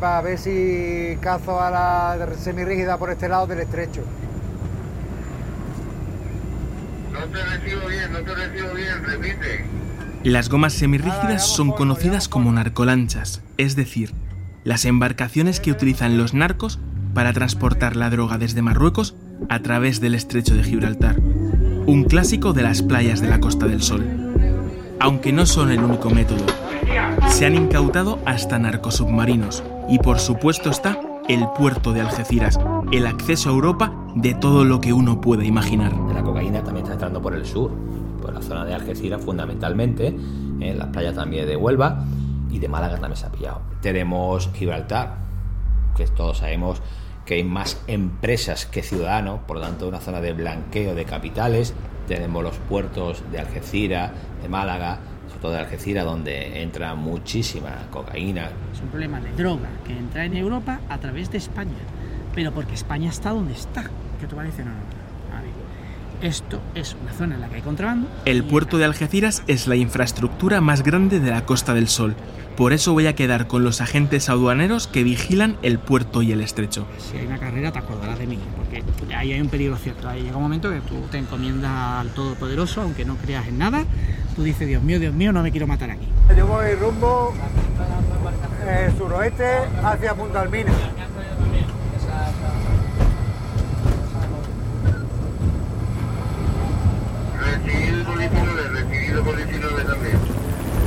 para 0.00 0.20
ver 0.22 0.38
si 0.38 1.16
cazo 1.20 1.60
a 1.60 1.70
la 1.70 2.28
semirrígida 2.38 2.96
por 2.98 3.10
este 3.10 3.28
lado 3.28 3.46
del 3.46 3.60
estrecho. 3.60 4.02
No 7.12 7.20
te 7.26 7.44
recibo 7.44 7.86
bien, 7.88 8.12
no 8.12 8.18
te 8.20 8.34
recibo 8.34 8.74
bien, 8.74 9.04
repite. 9.04 9.64
Las 10.24 10.48
gomas 10.48 10.72
semirrígidas 10.72 11.46
son 11.46 11.70
conocidas 11.70 12.28
como 12.28 12.52
narcolanchas, 12.52 13.42
es 13.56 13.76
decir, 13.76 14.12
las 14.64 14.84
embarcaciones 14.84 15.60
que 15.60 15.70
utilizan 15.70 16.18
los 16.18 16.34
narcos 16.34 16.80
para 17.14 17.32
transportar 17.32 17.94
la 17.96 18.10
droga 18.10 18.38
desde 18.38 18.62
Marruecos 18.62 19.14
a 19.48 19.60
través 19.60 20.00
del 20.00 20.14
estrecho 20.14 20.54
de 20.54 20.64
Gibraltar, 20.64 21.18
un 21.18 22.04
clásico 22.04 22.52
de 22.52 22.62
las 22.62 22.82
playas 22.82 23.20
de 23.20 23.28
la 23.28 23.40
Costa 23.40 23.66
del 23.66 23.82
Sol 23.82 24.27
aunque 25.00 25.32
no 25.32 25.46
son 25.46 25.70
el 25.70 25.82
único 25.82 26.10
método. 26.10 26.44
Se 27.28 27.46
han 27.46 27.54
incautado 27.54 28.18
hasta 28.24 28.58
narcosubmarinos 28.58 29.62
y 29.88 29.98
por 29.98 30.18
supuesto 30.18 30.70
está 30.70 31.00
el 31.28 31.46
puerto 31.56 31.92
de 31.92 32.00
Algeciras, 32.00 32.58
el 32.90 33.06
acceso 33.06 33.50
a 33.50 33.52
Europa 33.52 33.92
de 34.14 34.34
todo 34.34 34.64
lo 34.64 34.80
que 34.80 34.92
uno 34.92 35.20
puede 35.20 35.44
imaginar. 35.44 35.92
La 36.14 36.22
cocaína 36.22 36.64
también 36.64 36.84
está 36.84 36.94
entrando 36.94 37.20
por 37.20 37.34
el 37.34 37.44
sur, 37.44 37.70
por 38.20 38.32
la 38.32 38.40
zona 38.40 38.64
de 38.64 38.74
Algeciras 38.74 39.22
fundamentalmente, 39.22 40.08
en 40.08 40.78
las 40.78 40.88
playas 40.88 41.14
también 41.14 41.46
de 41.46 41.56
Huelva 41.56 42.04
y 42.50 42.58
de 42.58 42.68
Málaga 42.68 42.94
también 42.98 43.16
se 43.16 43.26
ha 43.26 43.30
pillado. 43.30 43.60
Tenemos 43.82 44.50
Gibraltar, 44.54 45.16
que 45.96 46.06
todos 46.06 46.38
sabemos 46.38 46.80
que 47.26 47.34
hay 47.34 47.44
más 47.44 47.78
empresas 47.86 48.64
que 48.64 48.82
ciudadanos, 48.82 49.40
por 49.46 49.58
lo 49.58 49.62
tanto 49.62 49.86
una 49.86 50.00
zona 50.00 50.22
de 50.22 50.32
blanqueo 50.32 50.94
de 50.94 51.04
capitales 51.04 51.74
tenemos 52.08 52.42
los 52.42 52.56
puertos 52.56 53.22
de 53.30 53.38
Algeciras, 53.38 54.10
de 54.42 54.48
Málaga, 54.48 54.98
sobre 55.28 55.40
todo 55.40 55.52
de 55.52 55.58
Algeciras, 55.58 56.04
donde 56.04 56.62
entra 56.62 56.94
muchísima 56.94 57.86
cocaína. 57.90 58.50
Es 58.72 58.80
un 58.80 58.88
problema 58.88 59.20
de 59.20 59.30
droga 59.32 59.68
que 59.86 59.96
entra 59.96 60.24
en 60.24 60.36
Europa 60.36 60.80
a 60.88 60.98
través 60.98 61.30
de 61.30 61.38
España, 61.38 61.78
pero 62.34 62.52
porque 62.52 62.74
España 62.74 63.10
está 63.10 63.30
donde 63.30 63.52
está. 63.52 63.84
¿Qué 64.20 64.26
te 64.26 64.34
parece? 64.34 64.64
No, 64.64 64.70
no, 64.70 64.76
no. 64.76 64.97
Esto 66.22 66.60
es 66.74 66.96
una 67.00 67.12
zona 67.12 67.34
en 67.36 67.40
la 67.40 67.48
que 67.48 67.56
hay 67.56 67.62
contrabando. 67.62 68.08
El 68.24 68.44
puerto 68.44 68.78
de 68.78 68.84
Algeciras 68.84 69.42
es 69.46 69.66
la 69.66 69.76
infraestructura 69.76 70.60
más 70.60 70.82
grande 70.82 71.20
de 71.20 71.30
la 71.30 71.44
Costa 71.46 71.74
del 71.74 71.88
Sol 71.88 72.16
por 72.58 72.72
eso 72.72 72.92
voy 72.92 73.06
a 73.06 73.14
quedar 73.14 73.46
con 73.46 73.62
los 73.62 73.80
agentes 73.80 74.28
aduaneros 74.28 74.88
que 74.88 75.04
vigilan 75.04 75.56
el 75.62 75.78
puerto 75.78 76.22
y 76.22 76.32
el 76.32 76.40
estrecho. 76.40 76.88
Si 76.98 77.16
hay 77.16 77.24
una 77.24 77.38
carrera 77.38 77.70
te 77.70 77.78
acordarás 77.78 78.18
de 78.18 78.26
mí, 78.26 78.36
porque 78.56 78.82
ahí 79.14 79.32
hay 79.32 79.40
un 79.40 79.48
peligro 79.48 79.76
cierto. 79.76 80.08
Ahí 80.08 80.24
llega 80.24 80.36
un 80.36 80.42
momento 80.42 80.68
que 80.68 80.80
tú 80.80 80.96
te 81.08 81.18
encomiendas 81.18 81.70
al 81.70 82.08
Todopoderoso, 82.08 82.80
aunque 82.80 83.04
no 83.04 83.14
creas 83.14 83.46
en 83.46 83.58
nada. 83.58 83.84
Tú 84.34 84.42
dices, 84.42 84.66
Dios 84.66 84.82
mío, 84.82 84.98
Dios 84.98 85.14
mío, 85.14 85.30
no 85.30 85.40
me 85.44 85.52
quiero 85.52 85.68
matar 85.68 85.92
aquí. 85.92 86.08
Yo 86.36 86.48
voy 86.48 86.74
rumbo 86.74 87.32
eh, 88.66 88.92
suroeste 88.98 89.46
hacia 89.84 90.14
Punta 90.14 90.40
Almina. 90.40 90.72
Recibido 97.40 98.04
por 98.04 98.18
19, 98.18 98.68
recibido 98.70 99.22
por 99.22 99.36
19 99.36 99.84
también. 99.84 100.18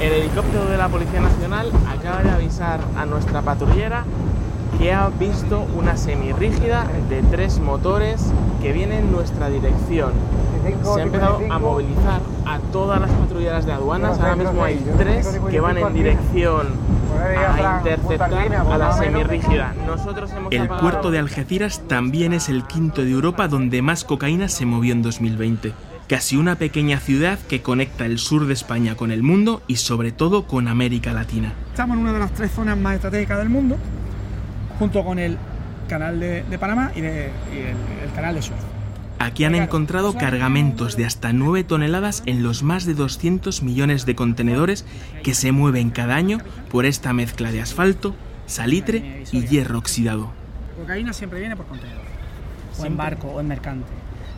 El 0.01 0.13
helicóptero 0.13 0.65
de 0.65 0.77
la 0.77 0.89
Policía 0.89 1.21
Nacional 1.21 1.71
acaba 1.87 2.23
de 2.23 2.31
avisar 2.31 2.79
a 2.97 3.05
nuestra 3.05 3.43
patrullera 3.43 4.03
que 4.79 4.91
ha 4.91 5.09
visto 5.09 5.63
una 5.77 5.95
semirrígida 5.95 6.87
de 7.07 7.21
tres 7.21 7.59
motores 7.59 8.25
que 8.63 8.73
viene 8.73 8.97
en 8.97 9.11
nuestra 9.11 9.49
dirección. 9.49 10.13
Se 10.81 11.01
ha 11.01 11.03
empezado 11.03 11.39
a 11.47 11.59
movilizar 11.59 12.19
a 12.47 12.57
todas 12.71 12.99
las 12.99 13.11
patrulleras 13.11 13.67
de 13.67 13.73
aduanas. 13.73 14.19
Ahora 14.19 14.37
mismo 14.37 14.63
hay 14.63 14.83
tres 14.97 15.39
que 15.51 15.59
van 15.59 15.77
en 15.77 15.93
dirección 15.93 16.67
a 17.15 17.77
interceptar 17.77 18.55
a 18.55 18.77
la 18.79 18.93
semirrígida. 18.93 19.75
Nosotros 19.85 20.31
hemos 20.31 20.51
el 20.51 20.67
puerto 20.67 21.11
de 21.11 21.19
Algeciras 21.19 21.83
también 21.87 22.33
es 22.33 22.49
el 22.49 22.65
quinto 22.65 23.03
de 23.03 23.11
Europa 23.11 23.47
donde 23.47 23.83
más 23.83 24.03
cocaína 24.03 24.47
se 24.47 24.65
movió 24.65 24.93
en 24.93 25.03
2020 25.03 25.90
casi 26.11 26.35
una 26.35 26.57
pequeña 26.57 26.99
ciudad 26.99 27.39
que 27.39 27.61
conecta 27.61 28.05
el 28.05 28.19
sur 28.19 28.45
de 28.45 28.51
España 28.51 28.97
con 28.97 29.11
el 29.11 29.23
mundo 29.23 29.63
y 29.67 29.77
sobre 29.77 30.11
todo 30.11 30.45
con 30.45 30.67
América 30.67 31.13
Latina. 31.13 31.53
Estamos 31.69 31.95
en 31.95 32.01
una 32.03 32.11
de 32.11 32.19
las 32.19 32.33
tres 32.33 32.51
zonas 32.51 32.77
más 32.77 32.95
estratégicas 32.95 33.37
del 33.37 33.47
mundo, 33.47 33.77
junto 34.77 35.05
con 35.05 35.19
el 35.19 35.37
canal 35.87 36.19
de, 36.19 36.43
Panamá 36.59 36.91
y, 36.97 36.99
el, 36.99 37.31
canal 38.13 38.35
de 38.35 38.41
Suez. 38.41 38.59
Aquí 39.19 39.45
han 39.45 39.55
encontrado 39.55 40.13
cargamentos 40.13 40.97
de 40.97 41.05
hasta 41.05 41.31
9 41.31 41.63
toneladas 41.63 42.23
en 42.25 42.43
los 42.43 42.61
más 42.61 42.85
de 42.85 42.93
200 42.93 43.63
millones 43.63 44.05
de 44.05 44.13
contenedores 44.13 44.83
que 45.23 45.33
se 45.33 45.53
mueven 45.53 45.91
cada 45.91 46.17
año 46.17 46.39
por 46.69 46.85
esta 46.85 47.13
mezcla 47.13 47.53
de 47.53 47.61
asfalto, 47.61 48.15
salitre 48.47 49.23
y 49.31 49.45
hierro 49.45 49.77
oxidado. 49.77 50.33
La 50.75 50.81
cocaína 50.81 51.13
siempre 51.13 51.39
viene 51.39 51.55
por 51.55 51.67
contenedor, 51.67 52.03
o 52.77 52.85
en 52.85 52.97
barco 52.97 53.27
o 53.29 53.39
en 53.39 53.47
mercante. 53.47 53.87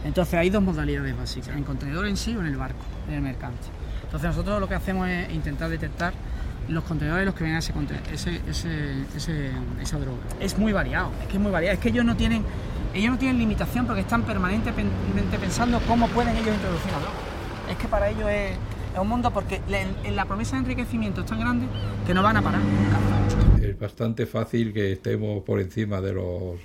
Entonces 0.03 0.33
hay 0.35 0.49
dos 0.49 0.61
modalidades 0.61 1.17
básicas, 1.17 1.55
en 1.55 1.63
contenedor 1.63 2.07
en 2.07 2.17
sí 2.17 2.35
o 2.35 2.41
en 2.41 2.47
el 2.47 2.57
barco, 2.57 2.83
en 3.07 3.15
el 3.15 3.21
mercante. 3.21 3.67
Entonces 4.03 4.29
nosotros 4.29 4.59
lo 4.59 4.67
que 4.67 4.75
hacemos 4.75 5.07
es 5.07 5.33
intentar 5.33 5.69
detectar 5.69 6.13
los 6.67 6.83
contenedores 6.83 7.25
los 7.25 7.35
que 7.35 7.43
vienen 7.43 7.57
a 7.57 7.59
ese, 8.13 8.41
ese, 8.47 9.03
ese, 9.15 9.51
esa 9.81 9.99
droga. 9.99 10.21
Es 10.39 10.57
muy 10.57 10.71
variado, 10.71 11.11
es 11.21 11.27
que 11.27 11.37
es 11.37 11.41
muy 11.41 11.51
variado, 11.51 11.73
es 11.73 11.79
que 11.79 11.89
ellos 11.89 12.05
no 12.05 12.15
tienen, 12.15 12.43
ellos 12.93 13.11
no 13.11 13.17
tienen 13.17 13.37
limitación 13.37 13.85
porque 13.85 14.01
están 14.01 14.23
permanentemente 14.23 15.37
pensando 15.39 15.79
cómo 15.87 16.07
pueden 16.09 16.35
ellos 16.35 16.55
introducir 16.55 16.91
la 16.91 16.99
droga. 16.99 17.15
Es 17.69 17.77
que 17.77 17.87
para 17.87 18.09
ellos 18.09 18.29
es, 18.29 18.57
un 18.99 19.07
mundo 19.07 19.31
porque 19.31 19.59
la 20.13 20.25
promesa 20.25 20.55
de 20.55 20.59
enriquecimiento 20.59 21.21
es 21.21 21.27
tan 21.27 21.39
grande 21.39 21.65
que 22.05 22.13
no 22.13 22.21
van 22.21 22.37
a 22.37 22.43
parar 22.43 22.61
nunca. 22.61 23.65
Es 23.65 23.79
bastante 23.79 24.27
fácil 24.27 24.71
que 24.71 24.91
estemos 24.91 25.41
por 25.43 25.59
encima 25.59 25.99
de 25.99 26.13
los 26.13 26.59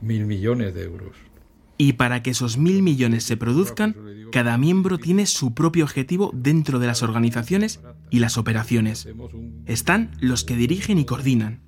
mil 0.00 0.26
millones 0.26 0.74
de 0.74 0.82
euros. 0.82 1.31
Y 1.78 1.94
para 1.94 2.22
que 2.22 2.30
esos 2.30 2.58
mil 2.58 2.82
millones 2.82 3.24
se 3.24 3.36
produzcan, 3.36 3.96
cada 4.30 4.56
miembro 4.56 4.98
tiene 4.98 5.26
su 5.26 5.52
propio 5.52 5.84
objetivo 5.84 6.30
dentro 6.34 6.78
de 6.78 6.86
las 6.86 7.02
organizaciones 7.02 7.80
y 8.10 8.18
las 8.20 8.38
operaciones. 8.38 9.08
Están 9.66 10.10
los 10.20 10.44
que 10.44 10.56
dirigen 10.56 10.98
y 10.98 11.04
coordinan, 11.04 11.60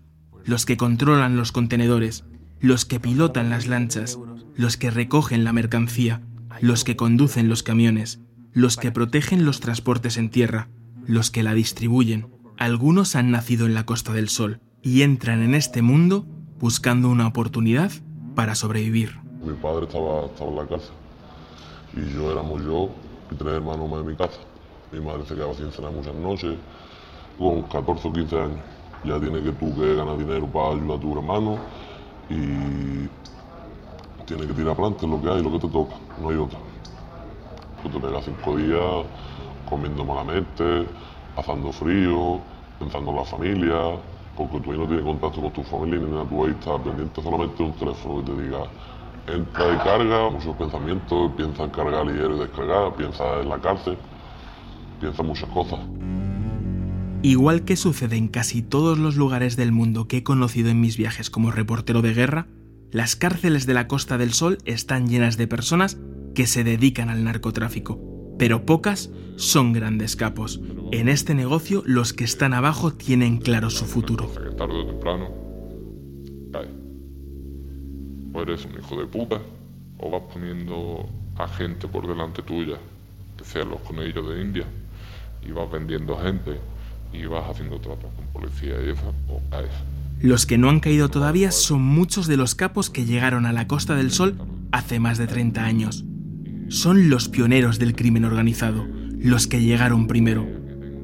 los 0.44 0.66
que 0.66 0.76
controlan 0.76 1.36
los 1.36 1.52
contenedores, 1.52 2.24
los 2.60 2.84
que 2.84 3.00
pilotan 3.00 3.50
las 3.50 3.66
lanchas, 3.66 4.18
los 4.56 4.76
que 4.76 4.90
recogen 4.90 5.44
la 5.44 5.52
mercancía, 5.52 6.22
los 6.60 6.84
que 6.84 6.96
conducen 6.96 7.48
los 7.48 7.62
camiones, 7.62 8.20
los 8.52 8.76
que 8.76 8.92
protegen 8.92 9.44
los 9.44 9.60
transportes 9.60 10.16
en 10.16 10.30
tierra, 10.30 10.68
los 11.06 11.30
que 11.30 11.42
la 11.42 11.54
distribuyen. 11.54 12.28
Algunos 12.56 13.16
han 13.16 13.30
nacido 13.30 13.66
en 13.66 13.74
la 13.74 13.84
Costa 13.84 14.12
del 14.12 14.28
Sol 14.28 14.60
y 14.82 15.02
entran 15.02 15.42
en 15.42 15.54
este 15.54 15.82
mundo 15.82 16.26
buscando 16.58 17.10
una 17.10 17.26
oportunidad 17.26 17.90
para 18.34 18.54
sobrevivir. 18.54 19.23
Mi 19.44 19.52
padre 19.54 19.84
estaba, 19.84 20.24
estaba 20.24 20.50
en 20.50 20.56
la 20.56 20.66
cárcel 20.66 20.94
y 21.92 22.14
yo 22.14 22.32
éramos 22.32 22.62
yo 22.62 22.88
y 23.30 23.34
tres 23.34 23.54
hermanos 23.54 23.90
más 23.90 24.00
en 24.00 24.06
mi 24.06 24.16
casa. 24.16 24.38
Mi 24.90 25.00
madre 25.00 25.26
se 25.26 25.34
quedaba 25.34 25.52
sin 25.54 25.70
cenar 25.70 25.92
muchas 25.92 26.14
noches, 26.14 26.56
con 27.38 27.62
14 27.64 28.08
o 28.08 28.12
15 28.12 28.40
años. 28.40 28.58
Ya 29.04 29.20
tiene 29.20 29.42
que 29.42 29.52
tú 29.52 29.74
que 29.74 29.94
ganar 29.94 30.16
dinero 30.16 30.46
para 30.46 30.70
ayudar 30.70 30.96
a 30.96 31.00
tu 31.00 31.12
hermano 31.12 31.58
y 32.30 33.06
tiene 34.24 34.46
que 34.46 34.54
tirar 34.54 34.72
adelante 34.72 35.06
lo 35.06 35.20
que 35.20 35.28
hay, 35.28 35.42
lo 35.42 35.52
que 35.52 35.58
te 35.58 35.68
toca, 35.68 35.94
no 36.22 36.30
hay 36.30 36.36
otra. 36.36 36.58
Tú 37.82 37.90
te 37.90 38.00
pegas 38.00 38.24
cinco 38.24 38.56
días 38.56 39.04
comiendo 39.68 40.04
malamente, 40.04 40.86
pasando 41.36 41.70
frío, 41.70 42.40
pensando 42.78 43.10
en 43.10 43.16
la 43.16 43.24
familia, 43.24 43.98
porque 44.36 44.58
tú 44.60 44.72
ahí 44.72 44.78
no 44.78 44.86
tienes 44.86 45.04
contacto 45.04 45.42
con 45.42 45.52
tu 45.52 45.62
familia 45.64 46.00
ni 46.00 46.10
nada, 46.10 46.24
tú 46.24 46.44
ahí 46.44 46.52
estás 46.52 46.80
pendiente 46.80 47.22
solamente 47.22 47.62
de 47.62 47.68
un 47.68 47.72
teléfono 47.74 48.24
que 48.24 48.32
te 48.32 48.42
diga 48.42 48.64
entra 49.26 49.74
y 49.74 49.78
carga, 49.78 50.30
muchos 50.30 50.56
pensamientos, 50.56 51.32
piensa 51.36 51.64
en 51.64 51.70
cargar 51.70 52.06
y 52.06 52.38
descargar, 52.38 52.94
piensa 52.96 53.40
en 53.40 53.48
la 53.48 53.58
cárcel, 53.60 53.96
piensa 55.00 55.22
en 55.22 55.28
muchas 55.28 55.48
cosas. 55.50 55.80
Igual 57.22 57.64
que 57.64 57.76
sucede 57.76 58.16
en 58.16 58.28
casi 58.28 58.60
todos 58.62 58.98
los 58.98 59.16
lugares 59.16 59.56
del 59.56 59.72
mundo 59.72 60.08
que 60.08 60.18
he 60.18 60.22
conocido 60.22 60.68
en 60.68 60.80
mis 60.80 60.98
viajes 60.98 61.30
como 61.30 61.50
reportero 61.50 62.02
de 62.02 62.12
guerra, 62.12 62.48
las 62.90 63.16
cárceles 63.16 63.66
de 63.66 63.74
la 63.74 63.88
Costa 63.88 64.18
del 64.18 64.34
Sol 64.34 64.58
están 64.66 65.08
llenas 65.08 65.36
de 65.36 65.48
personas 65.48 65.98
que 66.34 66.46
se 66.46 66.64
dedican 66.64 67.08
al 67.08 67.24
narcotráfico, 67.24 67.98
pero 68.38 68.66
pocas 68.66 69.10
son 69.36 69.72
grandes 69.72 70.16
capos. 70.16 70.60
En 70.92 71.08
este 71.08 71.34
negocio 71.34 71.82
los 71.86 72.12
que 72.12 72.24
están 72.24 72.52
abajo 72.52 72.92
tienen 72.92 73.38
claro 73.38 73.70
su 73.70 73.86
futuro. 73.86 74.26
Tarde 74.56 74.74
o 74.74 74.86
temprano. 74.86 75.44
O 78.34 78.42
eres 78.42 78.66
un 78.66 78.72
hijo 78.72 78.96
de 78.96 79.06
puta, 79.06 79.40
o 79.98 80.10
vas 80.10 80.22
poniendo 80.32 81.08
a 81.38 81.48
gente 81.48 81.88
por 81.88 82.06
delante 82.06 82.42
tuya, 82.42 82.76
que 83.38 83.44
sean 83.44 83.70
los 83.70 83.80
conejillos 83.80 84.28
de 84.28 84.42
India, 84.42 84.64
y 85.46 85.52
vas 85.52 85.70
vendiendo 85.70 86.16
gente, 86.18 86.58
y 87.12 87.24
vas 87.26 87.48
haciendo 87.48 87.78
tratos 87.78 88.10
con 88.14 88.26
policía 88.26 88.74
y 88.84 88.90
eso, 88.90 89.14
o 89.28 89.40
caes. 89.50 89.70
Los 90.20 90.46
que 90.46 90.58
no 90.58 90.68
han 90.68 90.80
caído 90.80 91.08
todavía 91.08 91.52
son 91.52 91.82
muchos 91.82 92.26
de 92.26 92.36
los 92.36 92.54
capos 92.54 92.90
que 92.90 93.04
llegaron 93.04 93.46
a 93.46 93.52
la 93.52 93.66
Costa 93.66 93.94
del 93.94 94.10
Sol 94.10 94.36
hace 94.72 94.98
más 94.98 95.18
de 95.18 95.26
30 95.26 95.64
años. 95.64 96.04
Son 96.68 97.10
los 97.10 97.28
pioneros 97.28 97.78
del 97.78 97.94
crimen 97.94 98.24
organizado, 98.24 98.86
los 99.18 99.46
que 99.46 99.62
llegaron 99.62 100.06
primero, 100.06 100.46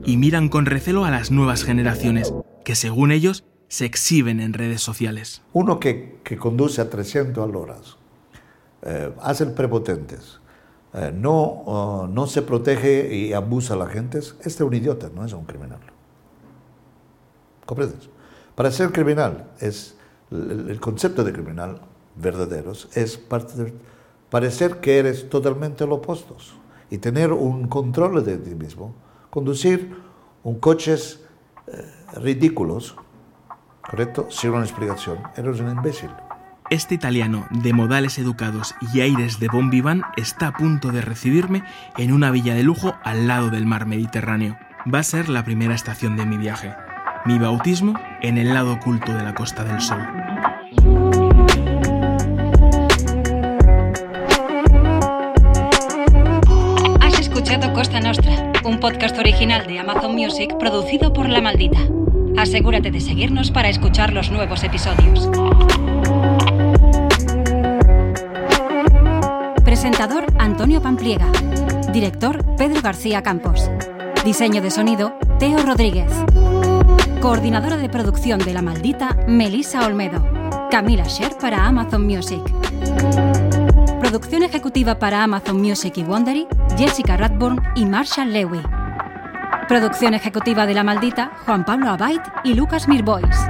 y 0.04 0.16
miran 0.16 0.48
con 0.48 0.66
recelo 0.66 1.04
a 1.04 1.10
las 1.10 1.30
nuevas 1.30 1.64
generaciones, 1.64 2.32
que 2.64 2.74
según 2.74 3.12
ellos 3.12 3.44
se 3.70 3.84
exhiben 3.86 4.40
en 4.40 4.52
redes 4.52 4.82
sociales. 4.82 5.40
Uno 5.54 5.78
que, 5.78 6.18
que 6.24 6.36
conduce 6.36 6.82
a 6.82 6.90
300 6.90 7.42
al 7.42 7.54
horas, 7.56 7.96
eh, 8.82 9.14
hace 9.22 9.44
el 9.44 9.52
prepotentes, 9.52 10.40
eh, 10.92 11.12
no, 11.14 11.42
uh, 11.42 12.06
no 12.08 12.26
se 12.26 12.42
protege 12.42 13.14
y 13.14 13.32
abusa 13.32 13.74
a 13.74 13.76
la 13.76 13.86
gente, 13.86 14.18
este 14.18 14.48
es 14.48 14.60
un 14.60 14.74
idiota, 14.74 15.08
no 15.14 15.24
es 15.24 15.32
un 15.32 15.44
criminal. 15.44 15.80
¿Comprendes? 17.64 18.10
Para 18.56 18.72
ser 18.72 18.90
criminal, 18.90 19.52
es 19.60 19.94
el, 20.32 20.68
el 20.68 20.80
concepto 20.80 21.22
de 21.22 21.32
criminal 21.32 21.80
verdaderos 22.16 22.88
es 22.94 23.16
parte 23.16 23.72
parecer 24.30 24.80
que 24.80 24.98
eres 24.98 25.28
totalmente 25.28 25.86
lo 25.86 25.96
opuesto 25.96 26.36
y 26.90 26.98
tener 26.98 27.32
un 27.32 27.68
control 27.68 28.24
de 28.24 28.36
ti 28.38 28.54
mismo, 28.54 28.94
conducir 29.30 29.96
un 30.42 30.58
coches 30.58 31.20
eh, 31.66 31.84
ridículos, 32.14 32.96
¿correcto? 33.90 34.28
Sin 34.30 34.50
una 34.50 34.62
explicación, 34.62 35.18
eres 35.36 35.60
un 35.60 35.70
imbécil. 35.70 36.10
Este 36.70 36.94
italiano 36.94 37.48
de 37.50 37.72
modales 37.72 38.18
educados 38.18 38.76
y 38.94 39.00
aires 39.00 39.40
de 39.40 39.48
bon 39.48 39.68
vivant 39.68 40.04
está 40.16 40.46
a 40.46 40.52
punto 40.52 40.92
de 40.92 41.00
recibirme 41.00 41.64
en 41.98 42.12
una 42.12 42.30
villa 42.30 42.54
de 42.54 42.62
lujo 42.62 42.94
al 43.02 43.26
lado 43.26 43.50
del 43.50 43.66
mar 43.66 43.86
Mediterráneo. 43.86 44.56
Va 44.92 45.00
a 45.00 45.02
ser 45.02 45.28
la 45.28 45.44
primera 45.44 45.74
estación 45.74 46.16
de 46.16 46.24
mi 46.24 46.38
viaje. 46.38 46.72
Mi 47.26 47.40
bautismo 47.40 47.98
en 48.22 48.38
el 48.38 48.54
lado 48.54 48.74
oculto 48.74 49.12
de 49.12 49.24
la 49.24 49.34
Costa 49.34 49.64
del 49.64 49.80
Sol. 49.80 50.06
Has 57.00 57.18
escuchado 57.18 57.72
Costa 57.72 57.98
Nostra, 57.98 58.52
un 58.64 58.78
podcast 58.78 59.18
original 59.18 59.66
de 59.66 59.80
Amazon 59.80 60.14
Music 60.14 60.56
producido 60.60 61.12
por 61.12 61.28
La 61.28 61.40
Maldita. 61.40 61.80
Asegúrate 62.40 62.90
de 62.90 63.02
seguirnos 63.02 63.50
para 63.50 63.68
escuchar 63.68 64.14
los 64.14 64.30
nuevos 64.30 64.64
episodios. 64.64 65.28
Presentador 69.62 70.24
Antonio 70.38 70.80
Pampliega. 70.80 71.30
Director 71.92 72.42
Pedro 72.56 72.80
García 72.80 73.22
Campos. 73.22 73.70
Diseño 74.24 74.62
de 74.62 74.70
sonido 74.70 75.18
Teo 75.38 75.58
Rodríguez. 75.58 76.10
Coordinadora 77.20 77.76
de 77.76 77.90
producción 77.90 78.38
de 78.38 78.54
La 78.54 78.62
Maldita 78.62 79.18
Melissa 79.28 79.84
Olmedo. 79.84 80.26
Camila 80.70 81.04
Sher 81.04 81.36
para 81.38 81.66
Amazon 81.66 82.06
Music. 82.06 82.40
Producción 84.00 84.44
ejecutiva 84.44 84.98
para 84.98 85.22
Amazon 85.22 85.60
Music 85.60 85.92
y 85.98 86.04
Wondery, 86.04 86.46
Jessica 86.78 87.18
Radburn 87.18 87.60
y 87.76 87.84
Marshall 87.84 88.32
Lewy. 88.32 88.79
Producción 89.70 90.14
ejecutiva 90.14 90.66
de 90.66 90.74
La 90.74 90.82
Maldita, 90.82 91.30
Juan 91.46 91.64
Pablo 91.64 91.90
Abait 91.90 92.20
y 92.42 92.54
Lucas 92.54 92.88
Mirbois. 92.88 93.49